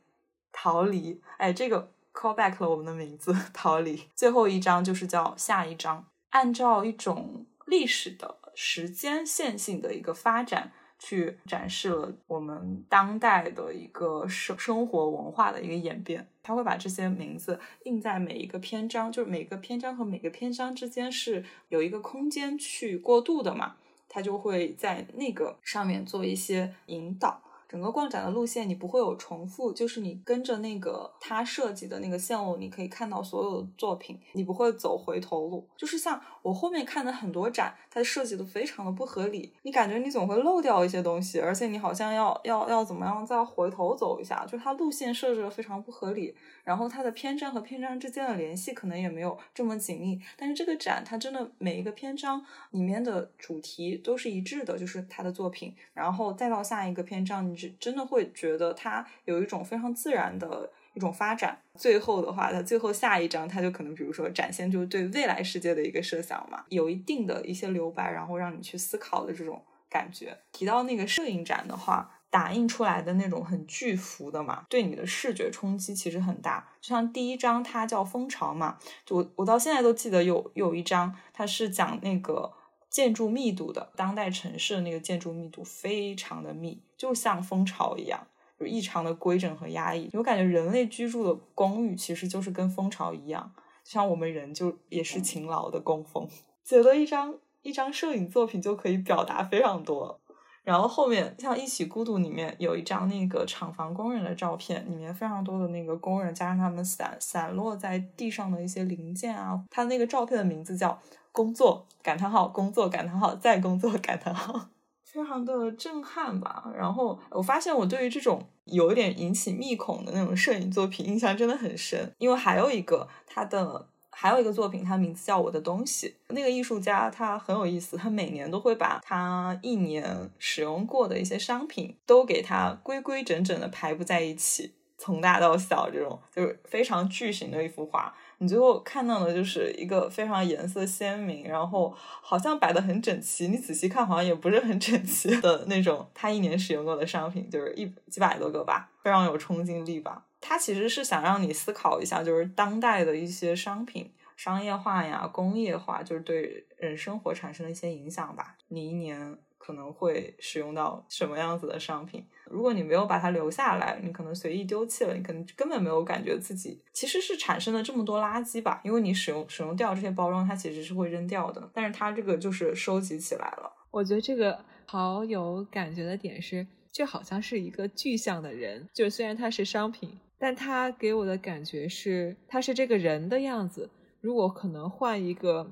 [0.54, 1.22] 逃离。
[1.38, 1.92] 哎，这个。
[2.16, 4.04] Call back 了我们的名字，逃离。
[4.16, 16.28] 最后一章就是叫下一章，按照一种历史的时间线性的一个发展，去展示了我们当代的一个生生活文化的一个演变。
[16.42, 23.76] 他会把这些名字印在每一个篇章，就是每个篇章和每个篇章之间是有一个空间去过渡的嘛，
[24.08, 27.42] 他就会在那个上面做一些引导。
[27.68, 35.68] 整个逛展的路线你不会有重复，就是你跟着那个他设计的那个线路，你可以看到所有的作品，你不会走回头路。
[35.76, 50.20] 就是像我后面看的很多展，它设计的非常的不合理，你感觉你总会漏掉一些东西，而且你好像要要要怎么样再回头走一下，就它路线设置的非常不合理，然后它的篇章和篇章之间的联系可能也没有这么紧密。
[50.38, 57.55] 但是这个展它真的每一个篇章里面的主题都是一致的，就是他的作品，然后再到下一个篇章。
[57.56, 61.60] 是真的会觉得它有一种非常自然的一种发展。
[61.76, 70.38] 最后的话，它最后下一章，它就可能比如说展现就是对未来世界的一个设想嘛，有一定的一些留白，然后让你去思考的这种感觉。
[70.52, 76.68] 提到那个摄影展的话，打印出来的那种很巨幅的嘛，对你的视觉冲击其实很大。
[76.82, 82.52] 就像第一张它叫蜂巢嘛，就我我到现在都记得有有一张，它是讲那个。
[82.96, 88.26] 建筑密度的当代城市的那个建筑密度非常的密，就像蜂巢一样，
[88.58, 90.10] 就异常的规整和压抑。
[90.14, 93.52] 我感觉人类居住的公寓其实就是跟蜂巢一样，
[93.84, 96.26] 就像我们人就也是勤劳的工蜂。
[96.64, 100.22] 觉得一张一张摄影作品就可以表达非常多，
[100.64, 109.62] 然后后面像《一起孤独》里面有一张那个厂房工人的照片，里面非常多的那个工人加上他们散散落在地上的一些零件啊。
[109.70, 110.98] 他那个照片的名字叫
[111.36, 114.70] “工作感叹号工作感叹号再工作感叹号”，
[115.04, 116.72] 非常的震撼吧。
[116.76, 123.88] 然后我发现我对于这种有一点引起密恐的那种摄影作品印象真的很深，因为还有一个他的。
[124.18, 126.08] 还有一个作品，它名字叫《我的东西》。
[126.34, 138.16] 那个艺术家他很有意思，他每年都会把他一年使用过的一些商品都给它规规整整的排布在一起，从大到小，这种就是非常巨型的一幅画。
[138.46, 146.08] 你最后看到的就是一个非常颜色鲜明，然后好像摆的很整齐，你仔细看好像也不是很整齐的 那种。
[146.14, 150.24] 他一年使用过的商品就是一几百多个吧，非常有冲击力吧。
[150.40, 158.56] 他其实是想让你思考一下，就是当代的一些商品商业化呀、工业化，就是对人生活产生的一些影响吧。
[158.68, 159.36] 你一年
[159.66, 162.24] 可能会使用到什么样子的商品？
[162.52, 168.80] 如果你没有把它留下来，你可能随意丢弃了，你可能根本没有感觉自己其实是产生了这么多垃圾吧。
[168.84, 173.72] 因为你使用使用掉这些包装，它其实是会扔掉的，但是它这个就是收集起来了。
[173.90, 180.20] 我觉得这个好有感觉的点是，就好像是一个具象的人，就虽然它是商品。
[180.38, 183.90] 但他给我的感觉是，他是这个人的样子。
[184.20, 185.72] 如果可能换一个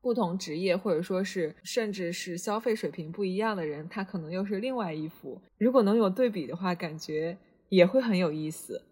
[0.00, 5.40] 不同职业，或者说是甚至是消费水平不一样的人，他可能又是另外一幅。
[5.58, 7.36] 如果能有对比的话，感觉
[7.68, 8.82] 也会很有意思。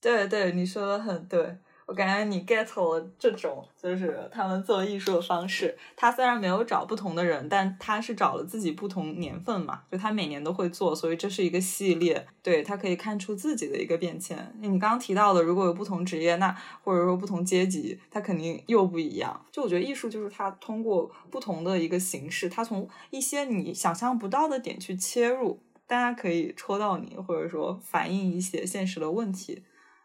[0.00, 1.56] 对对，你说的很对。
[1.88, 5.74] 我感觉你 get 了这种，就是他们做艺术的方式。
[5.96, 12.26] 他虽然没有找不同的人，但他是找了自己不同年份嘛，就他每年都会做，所以这是一个系列。
[12.42, 14.54] 对他可以看出自己的一个变迁。
[14.60, 19.46] 你刚刚提到的，如果有不同职业，那或者说不同阶级，他肯定又不一样。
[19.50, 29.62] 就我觉得艺术就是他通过不同的一个形式，他从一些你想象不到的点去切入，大家可以戳到你，或者说反映一些现实的问题，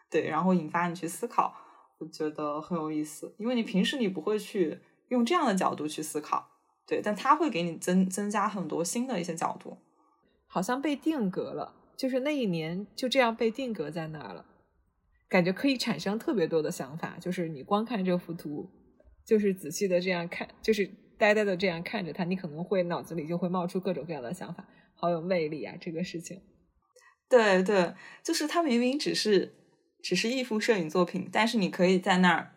[0.10, 1.54] 对，然后引发你去思考。
[2.04, 6.50] 我觉得很有意思，因为你平时你不会去用这样的角度去思考，
[6.86, 9.78] 对，但它会给你增增加很多新的一些角度，
[10.48, 14.46] 好像被定格了，就是那一年就这样被定格在那儿了，
[15.30, 18.70] 感觉可以产生特别多的想法，就是你光看这幅图，
[19.26, 20.86] 就是仔细的这样看，就是
[21.18, 25.76] 呆呆的这样看着它，你可能会脑子里就会冒出各种各样的想法，好有魅力啊！
[25.80, 26.42] 这个事情，
[27.30, 29.54] 对对，就是它明明只是。
[30.04, 32.52] 只是一幅摄影作品，但是你可以在那儿，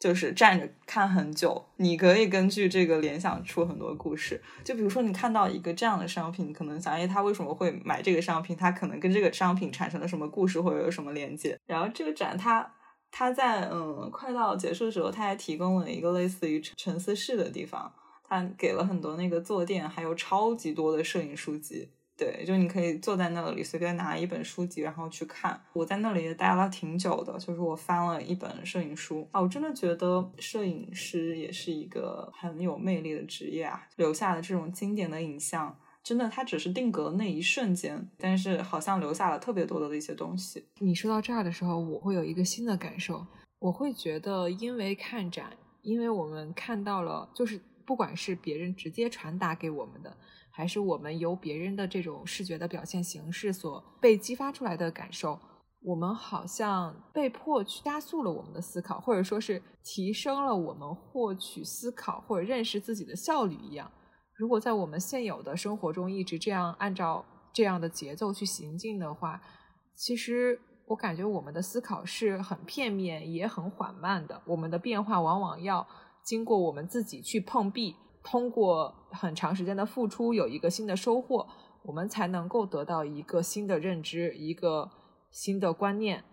[0.00, 1.66] 就是站着看很久。
[1.76, 4.42] 你可以根据这个联想出很多故事。
[4.64, 8.56] 就比如说，你看到一个这样的商品，你可能想，哎，他为什么会买这个商品？
[8.56, 11.56] 他可能跟这个商品产生了什么故事，或者有什么连接？
[11.64, 12.74] 然后这个展，它
[13.12, 17.92] 它在嗯快到结束的时候，它还提供了一个类似于沉思室的地方，
[18.28, 21.90] 它给了很多那个坐垫，还有超级多的摄影书籍。
[22.16, 25.60] 对，就你可以坐在那里，随便拿一本书籍，然后去看。
[25.72, 29.40] 我在那里也待了挺久的，就是我翻了一本摄影书啊。
[29.40, 40.64] 我真的觉得摄影师也是一个很有魅力的职业啊，留下的这种经典的影像，真的，它只是定格那一瞬间，但是好像留下了特别多的一些东西。
[40.78, 43.26] 你说到这儿的时候，我会有一个新的感受，
[43.58, 45.50] 我会觉得，因为看展，
[45.82, 50.16] 因为我们看到了，就是不管是别人直接传达给我们的。
[50.56, 55.36] 还是我们由别人的这种视觉的表现形式所被激发出来的感受，
[55.82, 63.90] 我们好像被迫去加速了我们的思考，或者说是提升了我们获取思考或者认识自己的效率一样。
[64.36, 69.42] 如果在我们现有的生活中一直这样按照这样的节奏去行进的话，
[69.96, 74.40] 其实我感觉我们的思考是很片面也很缓慢的。
[74.46, 75.84] 我们的变化往往要
[76.24, 77.96] 经过我们自己去碰壁。
[78.24, 81.46] 通过很长时间的付出，有一个新的收获，
[81.82, 84.90] 我们才能够得到一个新的认知，一个
[85.30, 86.24] 新的观念。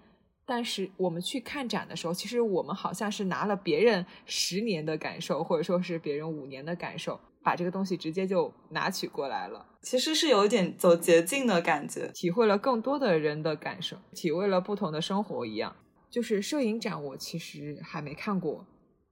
[0.44, 9.66] 但是我们去看展的时候，其实我们好像是拿了别人十年的感受，或者说是别人五年的感受，把这个东西直接就拿取过来了。
[9.82, 15.76] 其实是有一点走捷径的感觉，体会了更多的人的感受，体会了不同的生活一样。
[16.10, 18.66] 就是摄影展，我其实还没看过，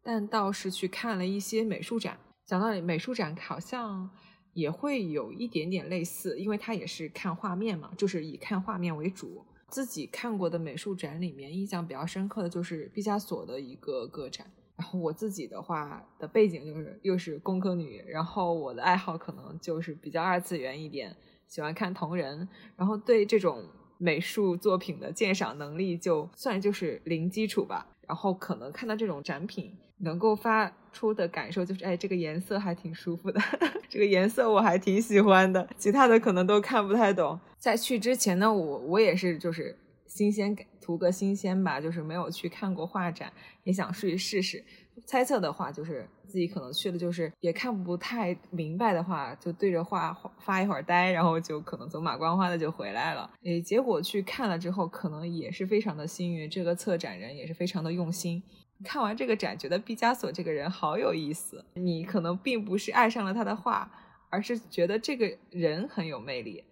[0.03, 2.17] 但倒是去看了一些美术展。
[2.49, 4.09] 讲到美术展，好像
[4.53, 9.45] 也会有一点点类似，因为它也是看画面嘛，就是以看画面为主。
[9.67, 14.51] 自己看过的美术展里面，印象比较深刻的就是毕加索的一个个展。
[14.75, 23.63] 然后我自己的话的背景就是又是工科女，然后我的爱好可能就是比较二次元一点，喜欢看同人，然后对这种
[23.99, 27.85] 美术作品的鉴赏能力就算就是零基础吧。
[28.07, 29.77] 然后可能看到这种展品。
[29.99, 33.39] 能够发出的感受就是，哎，这个颜色还挺舒服的，
[33.89, 37.39] 这个颜色我还挺喜欢的，其他的可能都看不太懂。
[37.57, 39.77] 在去之前呢，我我也是就是
[40.07, 43.31] 新鲜感图个新鲜吧，就是没有去看过画展，
[43.63, 44.63] 也想去试试。
[45.05, 53.29] 猜测的话，就是自己可能去了，就是也看不太明白的话，就对着画发一会儿呆，然后就可能走马观花的就回来了。
[53.43, 58.43] 诶，结果去看了之后，可能也是非常的幸运，这个策展人也是非常的用心。
[58.83, 61.65] 看完这个展，觉得毕加索这个人好有意思。
[61.75, 63.91] 你可能并不是爱上了他的画，
[64.29, 66.63] 而是觉得这个人很有魅力。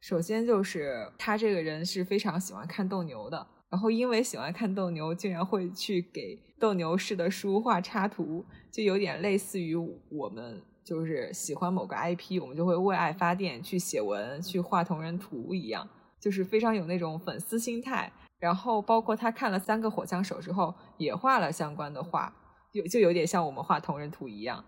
[0.00, 3.46] 首先就是他这个人是非常喜欢看斗牛的。
[3.70, 9.74] 然后因为喜欢看斗牛，竟然会去给斗牛士的书画插图，就有点类似于
[10.10, 15.88] 我们就是喜欢某个 IP，我们就会为爱发电，去写文，去画同人图一样，
[16.20, 18.12] 就是非常有那种粉丝心态。
[18.44, 22.30] 然后包括他看了三个火枪手之后，也画了相关的画，
[22.72, 24.62] 有就有点像我们画同人图一样。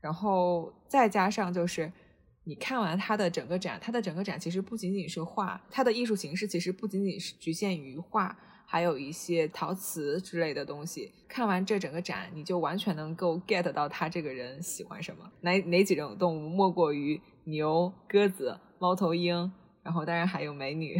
[0.00, 1.92] 然后再加上就是。
[2.44, 8.34] 你看完他的整个展，他的整个展其实不仅仅是画，他的艺术形式其实不仅仅是局限于画，
[8.66, 11.12] 还有一些陶瓷之类的东西。
[11.28, 19.52] 看完这整个展，你就完全能够 get 到他这个人喜欢什么，哪哪几种动物，莫过于牛、鸽子、猫头鹰，
[19.84, 20.98] 然后当然还有美女。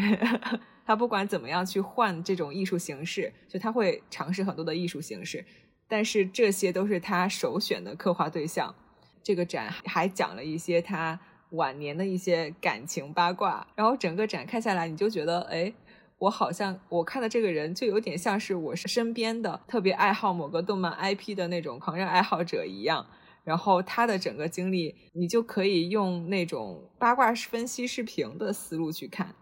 [0.91, 5.45] 他不管怎么样去换这种艺术形式，就他会尝试很多的艺术形式，
[5.86, 8.74] 但是这些都是他首选的刻画对象。
[9.22, 11.20] 这个展还讲了一些他。
[11.55, 15.72] 晚年的一些感情八卦，然后整个展看下来，你就觉得，哎，
[16.18, 23.05] 我好像我看的这个人就有点像是我身边的特别爱好某个动漫 IP 的那种狂热爱好者一样。
[23.43, 29.34] 然后他的整个经历，你就可以用那种八卦分析视频的思路去看，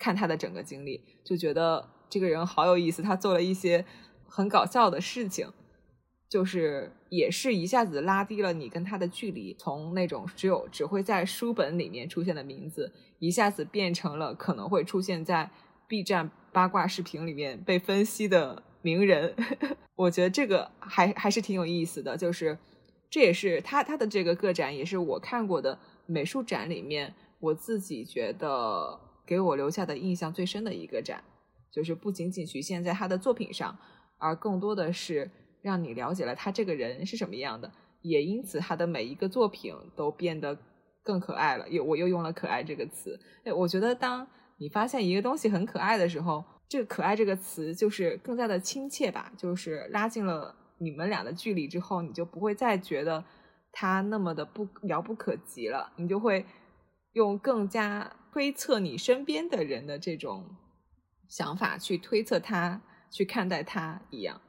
[0.00, 3.00] 看他的整个经历，就觉得这个人好有意思。
[3.00, 3.84] 他做了一些
[4.26, 5.52] 很搞笑的事情。
[6.30, 15.50] 就是也是一下子拉低了你跟他的距离，从那种只有只会在书本里面出现的名字，一下子变成了可能会出现在
[15.88, 19.34] B 站八卦视频里面被分析的名人。
[19.96, 22.56] 我觉得这个还还是挺有意思的，就是
[23.10, 29.00] 这也是他他的这个个展，也是我看过的美术展里面我自己觉得
[29.30, 31.22] 给我留下的印象最深的一个展，
[31.70, 33.78] 就是不仅仅局限在他的作品上，
[34.18, 35.30] 而更多的是。
[35.62, 37.70] 让你了解了他这个人是什么样的，
[38.00, 40.56] 也因此他的每一个作品都变得
[41.02, 41.68] 更可爱了。
[41.68, 44.26] 又我又用了“可爱”这个词，哎，我觉得当
[44.56, 53.22] 你发现一个东西很可爱的时候，这个“可爱”这个词就是更加的亲切吧，就是拉近了你们俩的距离之后，你就不会再觉得
[53.70, 56.46] 他那么的不遥不可及了，你就会
[57.12, 60.56] 用更加推测你身边的人的这种
[61.28, 64.40] 想法去推测他，去看待他一样。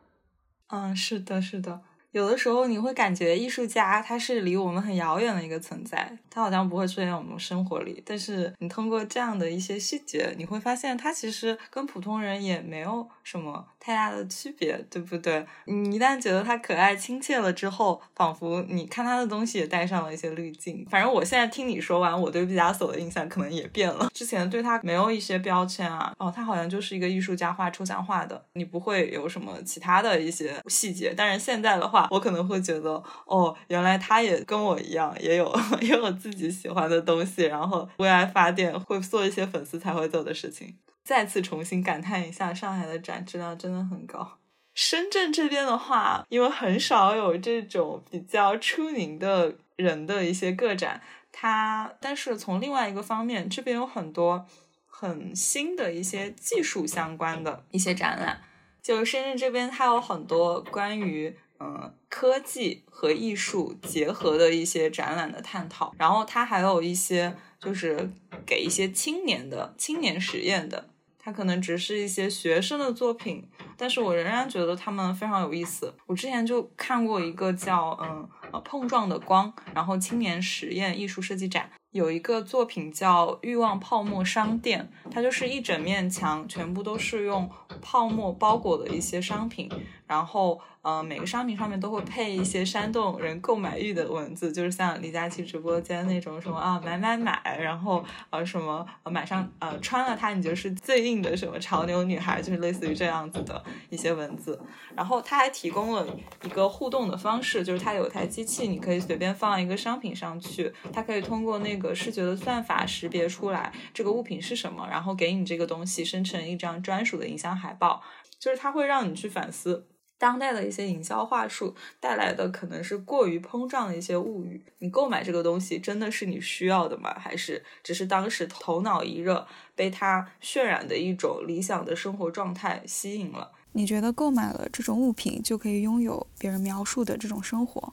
[0.68, 1.82] 嗯，是的，是的。
[2.12, 8.04] 有的时候你会感觉艺术家他是离我们很遥远的一个存在，他好像不会出现在我们生活里。
[8.06, 15.44] 但是你通过这样的一些细节，你会发现他其实跟普通人也没有什么太大的区别，对不对？
[15.66, 20.86] 你一旦觉得他可爱亲切了之后，仿佛你看他的东西也带上了一些滤镜。
[20.88, 24.08] 反正我现在听你说完，我对毕加索的印象可能也变了。
[24.14, 31.12] 之前对他没有一些标签啊，哦，他好像就是一个艺术家画抽象画的，你不会有什么其他的一些细节。
[31.18, 35.52] 但是现在的话，我可能会觉得，哦，原来他也跟我一样，也有
[35.82, 40.76] 也有自己喜欢的东西，然后为爱发电，会做一些粉丝才会做的事情。
[41.12, 44.40] 再次重新感叹一下，上海的展质量真的很高。
[44.74, 54.46] 深圳这边的话，因为很少有这种比较出名的人的一些个展，它但是从另外一个方面，这边有很多
[54.86, 58.40] 很新的一些技术相关的一些展览。
[58.82, 68.10] 就深圳这边，它有很多关于嗯科技和艺术结合的一些展览的探讨，然后它还有一些就是
[68.46, 70.88] 给一些青年的青年实验的，
[71.24, 73.48] 它可能只是一些学生的作品，
[73.78, 75.94] 但是我仍然觉得他们非常有意思。
[76.08, 81.70] 我之前就看过一个叫嗯呃碰撞的光，然后青年实验艺术设计展。
[81.92, 87.50] 有一个作品叫《欲望泡沫商店》，它就是一整面墙，全部都是用
[87.82, 89.70] 泡沫包裹的一些商品，
[90.12, 90.60] 然后。
[90.84, 104.60] 呃，每个商品上面都会配一些煽动人购买欲的文字，就是像李佳琦直播间那种什么啊买买买，然后呃什么呃买上呃穿了它你就是最硬的什么潮流女孩，就是类似于这样子的一些文字。
[104.96, 106.08] 然后他还提供了
[106.44, 118.02] 一个互动的方式，就是它有台机器，你可以随便放一个商品上去，它可以通过那个视觉的算法识别出来这个物品是什么，然后给你这个东西生成一张专属的影像海报，
[118.40, 119.86] 就是它会让你去反思。
[120.22, 124.64] 当代的一些营销话术带来的可能是过于膨胀的一些物欲。
[124.78, 127.12] 你购买这个东西真的是你需要的吗？
[127.18, 133.52] 还是只是当时头脑一热，被它渲染的一种理想的生活状态吸引了？
[133.72, 137.92] 你觉得购买了这种物品就可以拥有别人描述的这种生活？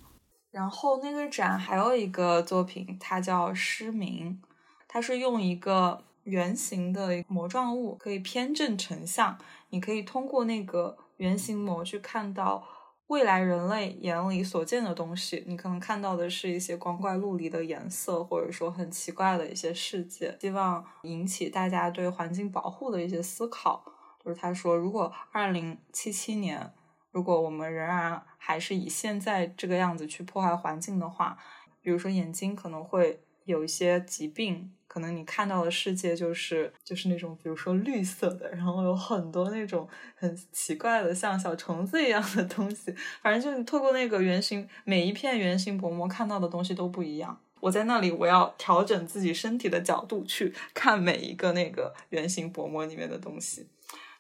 [0.50, 4.38] 然后那个展还有一个作品，它叫《失明》，
[4.86, 9.38] 它是用一个圆形的膜状物可以偏正成像，
[9.70, 10.98] 你可以通过那个。
[11.18, 12.66] 原型膜去看到
[13.06, 20.36] 未来人类眼里所见的东西，你可能看到的是一些光怪陆离的颜色，或者说很奇怪的一些世界。
[20.40, 23.84] 希望引起大家对环境保护的一些思考。
[24.24, 26.74] 就是他说，如果二零七七年，
[27.10, 31.38] 如果我们仍然还是以现在这个样子去破坏环境的话，
[31.80, 34.70] 比如说眼睛可能会有一些疾病。
[34.86, 39.86] 可能你看到的世界就是就是那种，比如说绿色的，然后有很多那种
[40.16, 42.92] 很奇怪的像小虫子一样的东西。
[43.20, 47.38] 反正就是透过那个圆形，每一片圆形薄膜看到的东西都不一样。
[47.61, 53.66] 我在那里，我要调整自己身体的角度去看每一个那个圆形薄膜里面的东西。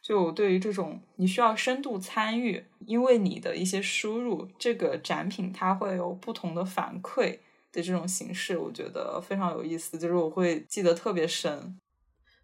[0.02, 7.38] 就对于这种，你需要深度参与，因为你的一些输入，这个展品它会有不同的反馈。
[7.70, 11.78] 的这种形式，我觉得非常有意思，就是我会记得特别深，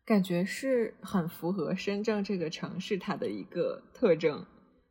[0.05, 4.45] 感觉是很符合深圳这个城市它的一个特征，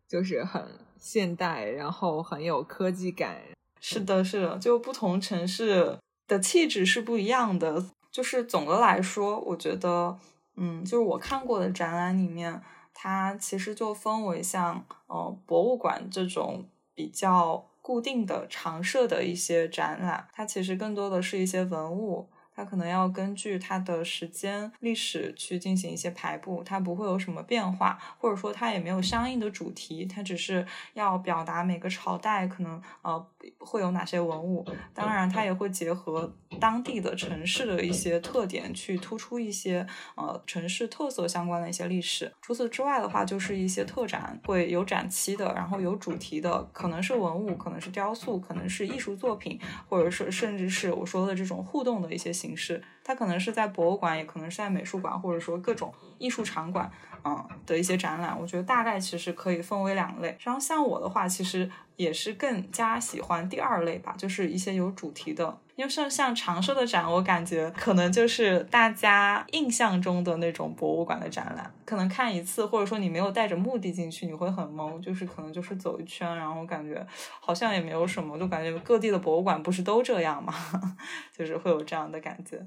[0.08, 0.68] 就是很
[0.98, 3.42] 现代，然后很有科技感。
[3.80, 7.86] 是的，是的，就不同城市的气质是不一样的。
[8.12, 10.18] 就是总的来说，我觉得，
[10.56, 12.62] 嗯，就是我看过的展览里面，
[12.94, 17.70] 它其实就分为像呃博物馆这种比较。
[17.84, 22.30] 固定的常设的一些展览，它其实更多的是一些文物。
[22.56, 33.26] 它可能要根据它的时间历史去进行一些排布，它不会有什么变化，或者说它也没有相应的主题，它只是要表达每个朝代可能呃
[33.60, 34.66] 会有哪些文物。
[34.94, 39.86] 当然，它也会结合当地的城市的一些特点，去突出一些
[40.16, 42.32] 呃城市特色相关的一些历史。
[42.42, 52.32] 除此之外的话，就是一些特展，会有展期的，然后有主题的，可能是文物，可能是雕塑，可能是艺术作品，或者是甚至是我说的这种互动的一些。
[52.44, 56.90] 形式，它可能是在博物馆，也可能是在美术馆，或者说各种艺术场馆，
[57.24, 58.40] 嗯的一些展览。
[58.40, 60.38] 我觉得大概其实可以分为两类。
[60.42, 65.58] 然后像我的话，其实也是更加喜欢第二类吧，就是一些有主题的。
[65.76, 77.04] 因为像像长寿的展，我感觉可能就是大家印象中的那种博物馆的展览，可能看一次，或者说你没有带着目的进去，你会很懵，就是可能就是走一圈，然后感觉
[77.40, 80.54] 好像也没有什么，就感觉各地的博物馆不是都这样吗？
[81.36, 82.64] 就是会有这样的感觉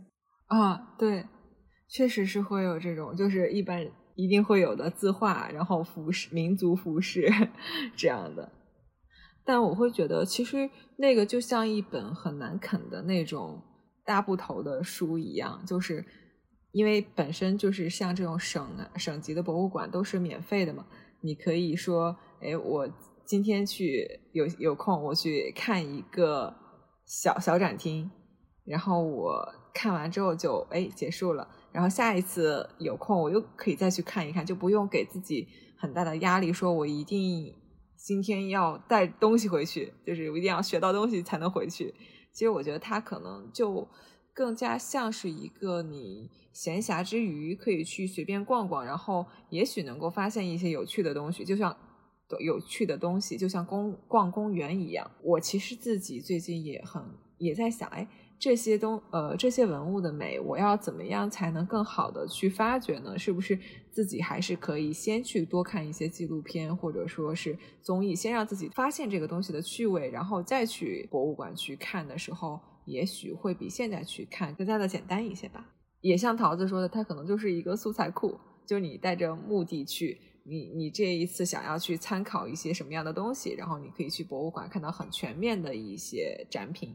[0.47, 1.26] 啊，对，
[1.88, 7.28] 确实是会有这种，就是一般一定会有的字画，然后服饰、民族服饰
[7.97, 8.53] 这样的。
[9.44, 13.62] 但我会觉得，其实那个就像一本很难啃的那种
[14.05, 16.05] 大部头的书一样，就是
[16.72, 20.86] 因为本身就是像这种省省级的博物馆都是免费的嘛，
[21.20, 22.88] 你可以说，哎，我
[23.24, 26.55] 今天去有有空，我去看一个
[27.05, 28.11] 小小展厅，
[28.64, 29.44] 然后我
[29.79, 35.47] 看完之后就哎结束了，然后下一次有空我又可以再去看一看，就不用给自己
[35.77, 37.55] 很大的压力，说我一定。
[37.99, 41.93] 今天要带东西回去，就是我一定要学到东西才能回去。
[42.31, 43.89] 其实我觉得它可能就
[44.33, 51.77] 更加像是一个你闲暇之余可以去随便逛逛，然后也许能够发现一些有趣的东西，就像
[52.39, 55.11] 有趣的东西，就像公逛公园一样。
[55.22, 57.03] 我其实自己最近也很
[57.39, 58.07] 也在想，哎。
[58.39, 63.18] 这些东呃这些文物的美，我要怎么样才能更好的去发掘呢？
[63.18, 63.59] 是不是
[63.91, 75.66] 自己还是可以先去多看一些纪录片或者说是综艺，先让自己发现这个东西的趣味，然后再去博物馆去看的时候，也许会比现在去看更加的简单一些吧。
[76.03, 86.95] 也像桃子说的，它可能就是一个素材库，就是你带着目的去，你你这一次想要去参考一些什么样的东西，然后你可以去博物馆看到很全面的一些展品。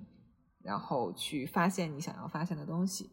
[0.64, 3.10] 然后去发现你想要发现的东西。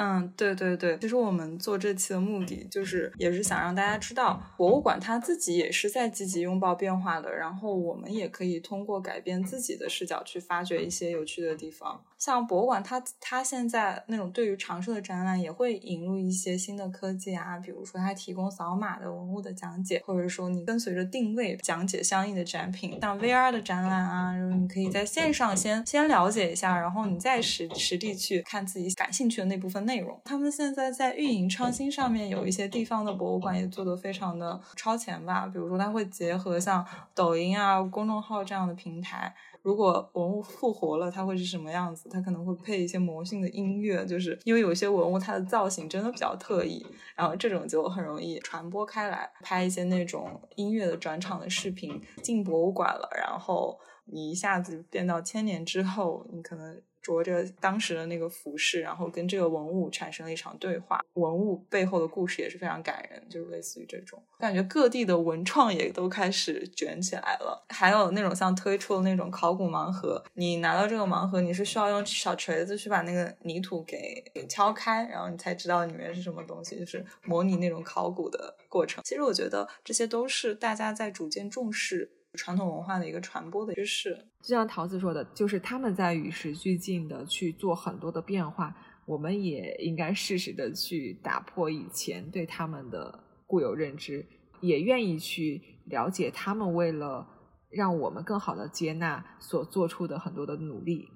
[0.00, 7.34] 嗯，对对对，其实我们做这期的目的就是，也是想让大家知道，博物馆它自己也是在积极拥抱变化的。
[7.34, 12.00] 然后我们也可以通过改变自己的视角，去发掘一些有趣的地方。
[12.16, 22.98] 像博物馆，它它现在那种对于常设的展览，也会引入一些新的科技啊，比如说它提供扫码的文物的讲解，或者说你跟随着定位讲解相应的展品。
[23.00, 29.87] 像 VR 的展览啊，你可以在线上先先了解一下，然后你再实实地去看自己感兴趣的那部分。
[29.88, 30.20] 内容。
[30.26, 36.84] 他们现在在运营创新上面有一些地方的博物馆也做得非常的超前吧，比如说它会结合像
[37.14, 39.34] 抖音啊、公众号这样的平台。
[39.62, 42.08] 如果文物复活了，它会是什么样子？
[42.08, 46.86] 它可能会配一些魔性的音乐，就是因为有些文物它的造型真的比较特异，
[47.16, 49.30] 然后这种就很容易传播开来。
[49.42, 56.80] 拍一些那种音乐的转场的视频，进博物馆了，然后你一下子变到千年之后，你可能。
[57.00, 67.64] 着着当时的那个服饰，然后跟这个文物产生了一场对话，文物背后的故事也是非常感人，就是类似于这种，感觉各地的文创也都开始卷起来了。
[67.68, 79.02] 还有那种像推出的那种考古盲盒，你拿到这个盲盒，你是需要用小锤子去把那个泥土给给敲开，然后你才知道里面是什么东西，就是模拟那种考古的过程。
[79.04, 82.10] 其实我觉得这些都是大家在逐渐重视。
[82.38, 88.74] 传统文化的一个传播的趋势，就像桃子说的，就是他们在与时俱进的去做很多的变化，
[89.04, 94.24] 我们也应该适时的去打破以前对他们的固有认知，
[94.60, 97.26] 也愿意去了解他们为了
[97.70, 101.08] 让我们更好的接纳所做出的很多的努力。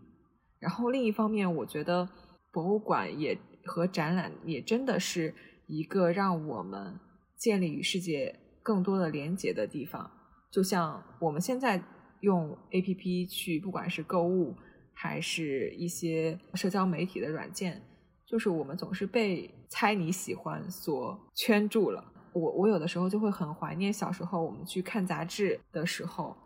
[0.58, 2.08] 然后另一方面，我觉得
[2.52, 5.34] 博物馆也和展览也真的是
[5.66, 6.98] 一个让我们
[7.36, 10.10] 建立与世界更多的连接的地方。
[10.53, 11.82] 就像我们现在
[12.20, 14.55] 用 A P P 去，不管是购物
[14.92, 17.80] 还是一些社交媒体的软件，
[18.26, 22.05] 就是我们总是被猜你喜欢所圈住了。
[22.34, 26.36] 我我有的时候就会很怀念小时候我们去看杂志的时候，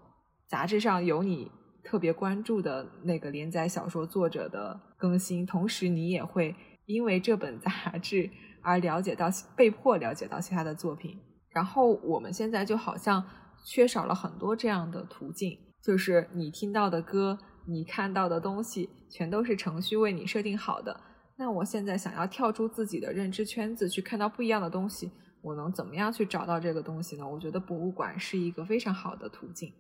[0.47, 1.51] 杂志上有你
[1.83, 6.55] 特别关注的那个连载小说作者的更新，同时你也会
[6.85, 8.31] 因为这本杂志
[8.63, 11.19] 而了解到被迫了解到其他的作品。
[11.51, 13.25] 然后我们现在就好像。
[13.67, 17.37] 缺少了很多这样的途径，就是你听到的歌，
[17.67, 21.01] 你看到的东西，全都是程序为你设定好的。
[21.37, 25.11] 那我现在想要跳出自己的认知圈子，去看到不一样的东西，
[25.43, 27.29] 我能怎么样去找到这个东西呢？
[27.29, 29.73] 我觉得博物馆是一个非常好的途径，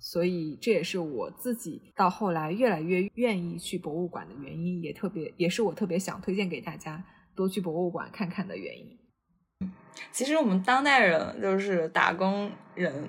[0.00, 7.04] 所以这也是我自己到后来越来越愿意去博物馆的原因，也特别也是我特别想推荐给大家
[7.36, 8.98] 多去博物馆看看的原因。
[10.12, 13.08] 其实我们当代人就是打工人，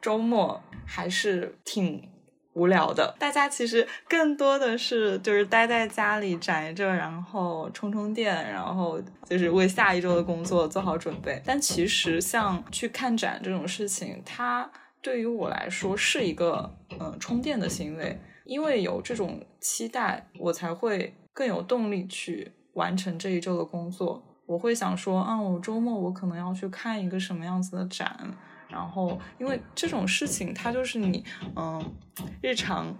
[0.00, 2.08] 周末还是挺
[2.54, 3.14] 无聊的。
[3.18, 11.40] 大家其实更多的是就是待在家里宅着，然后充充电，然后就是为下一周的工作做好准备。
[11.44, 14.70] 但其实像去看展这种事情，它
[15.00, 24.22] 对于我来说是一个嗯充电的行为，因为有这种期待，我才会更有动力去完成这一周的工作。
[24.46, 28.34] 我会想说，啊，我周末我可能要去看一个什么样子的展，
[28.68, 31.24] 然后因为这种事情，它就是你，
[31.56, 31.82] 嗯，
[32.40, 32.94] 日常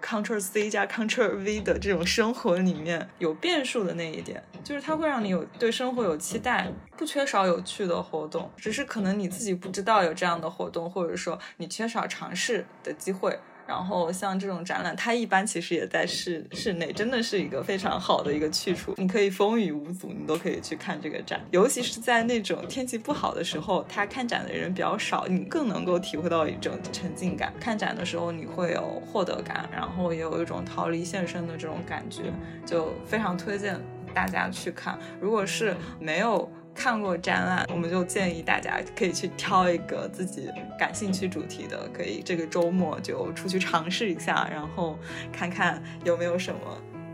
[0.00, 13.38] Ctrl C 加 Ctrl V 的这种生活里面有变数的那一点，就是它会让你有对生活有期待，不缺少有趣的活动，只是可能你自己不知道有这样的活动，或者说你缺少尝试的机会。
[13.66, 18.94] 然后像这种展览，它一般其实也在室室内，真的是一个非常好的一个去处。
[18.96, 21.40] 你可以风雨无阻，你都可以去看这个展。
[21.50, 27.52] 尤其是在那种天气不好的时候，它看展的人比较少，你更能够体会到一种沉浸感。
[27.60, 32.32] 看展的时候，你会有获得感，然后也有一种逃离现实的这种感觉，
[32.66, 33.80] 就非常推荐
[34.12, 34.98] 大家去看。
[35.20, 36.50] 如果是没有。
[36.74, 40.48] 看过展览，我们就建议大家可以去挑一个自己
[40.78, 44.98] 感兴趣主题的，可以这个周末就出去尝试一下，然后
[45.32, 46.60] 看看有没有什么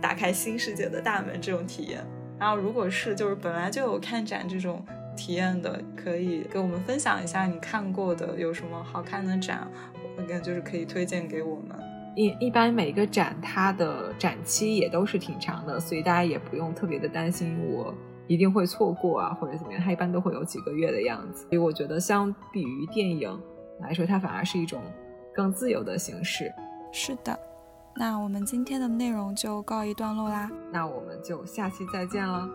[0.00, 2.04] 打开新世界的大门这种体验。
[2.38, 4.84] 然后，如果是就是本来就有看展这种
[5.16, 9.68] 体验的，可以给我们分享一下你看过的有什么好看的展，
[10.18, 11.76] 应该就是可以推荐给我们。
[12.14, 17.92] 一一般每个展它的展期也都是挺长的，所以大家也不用特别的担心我。
[18.28, 19.82] 一定会错过啊，或者怎么样？
[19.82, 23.36] 它一般都会有几个月的样子，所以我觉得相比于电影
[23.80, 24.80] 来说，它反而是一种
[25.34, 26.52] 更自由的形式。
[26.92, 27.36] 是的，
[27.96, 32.48] 那我们今天的内容就告一段落啦，那我们就下期再见了。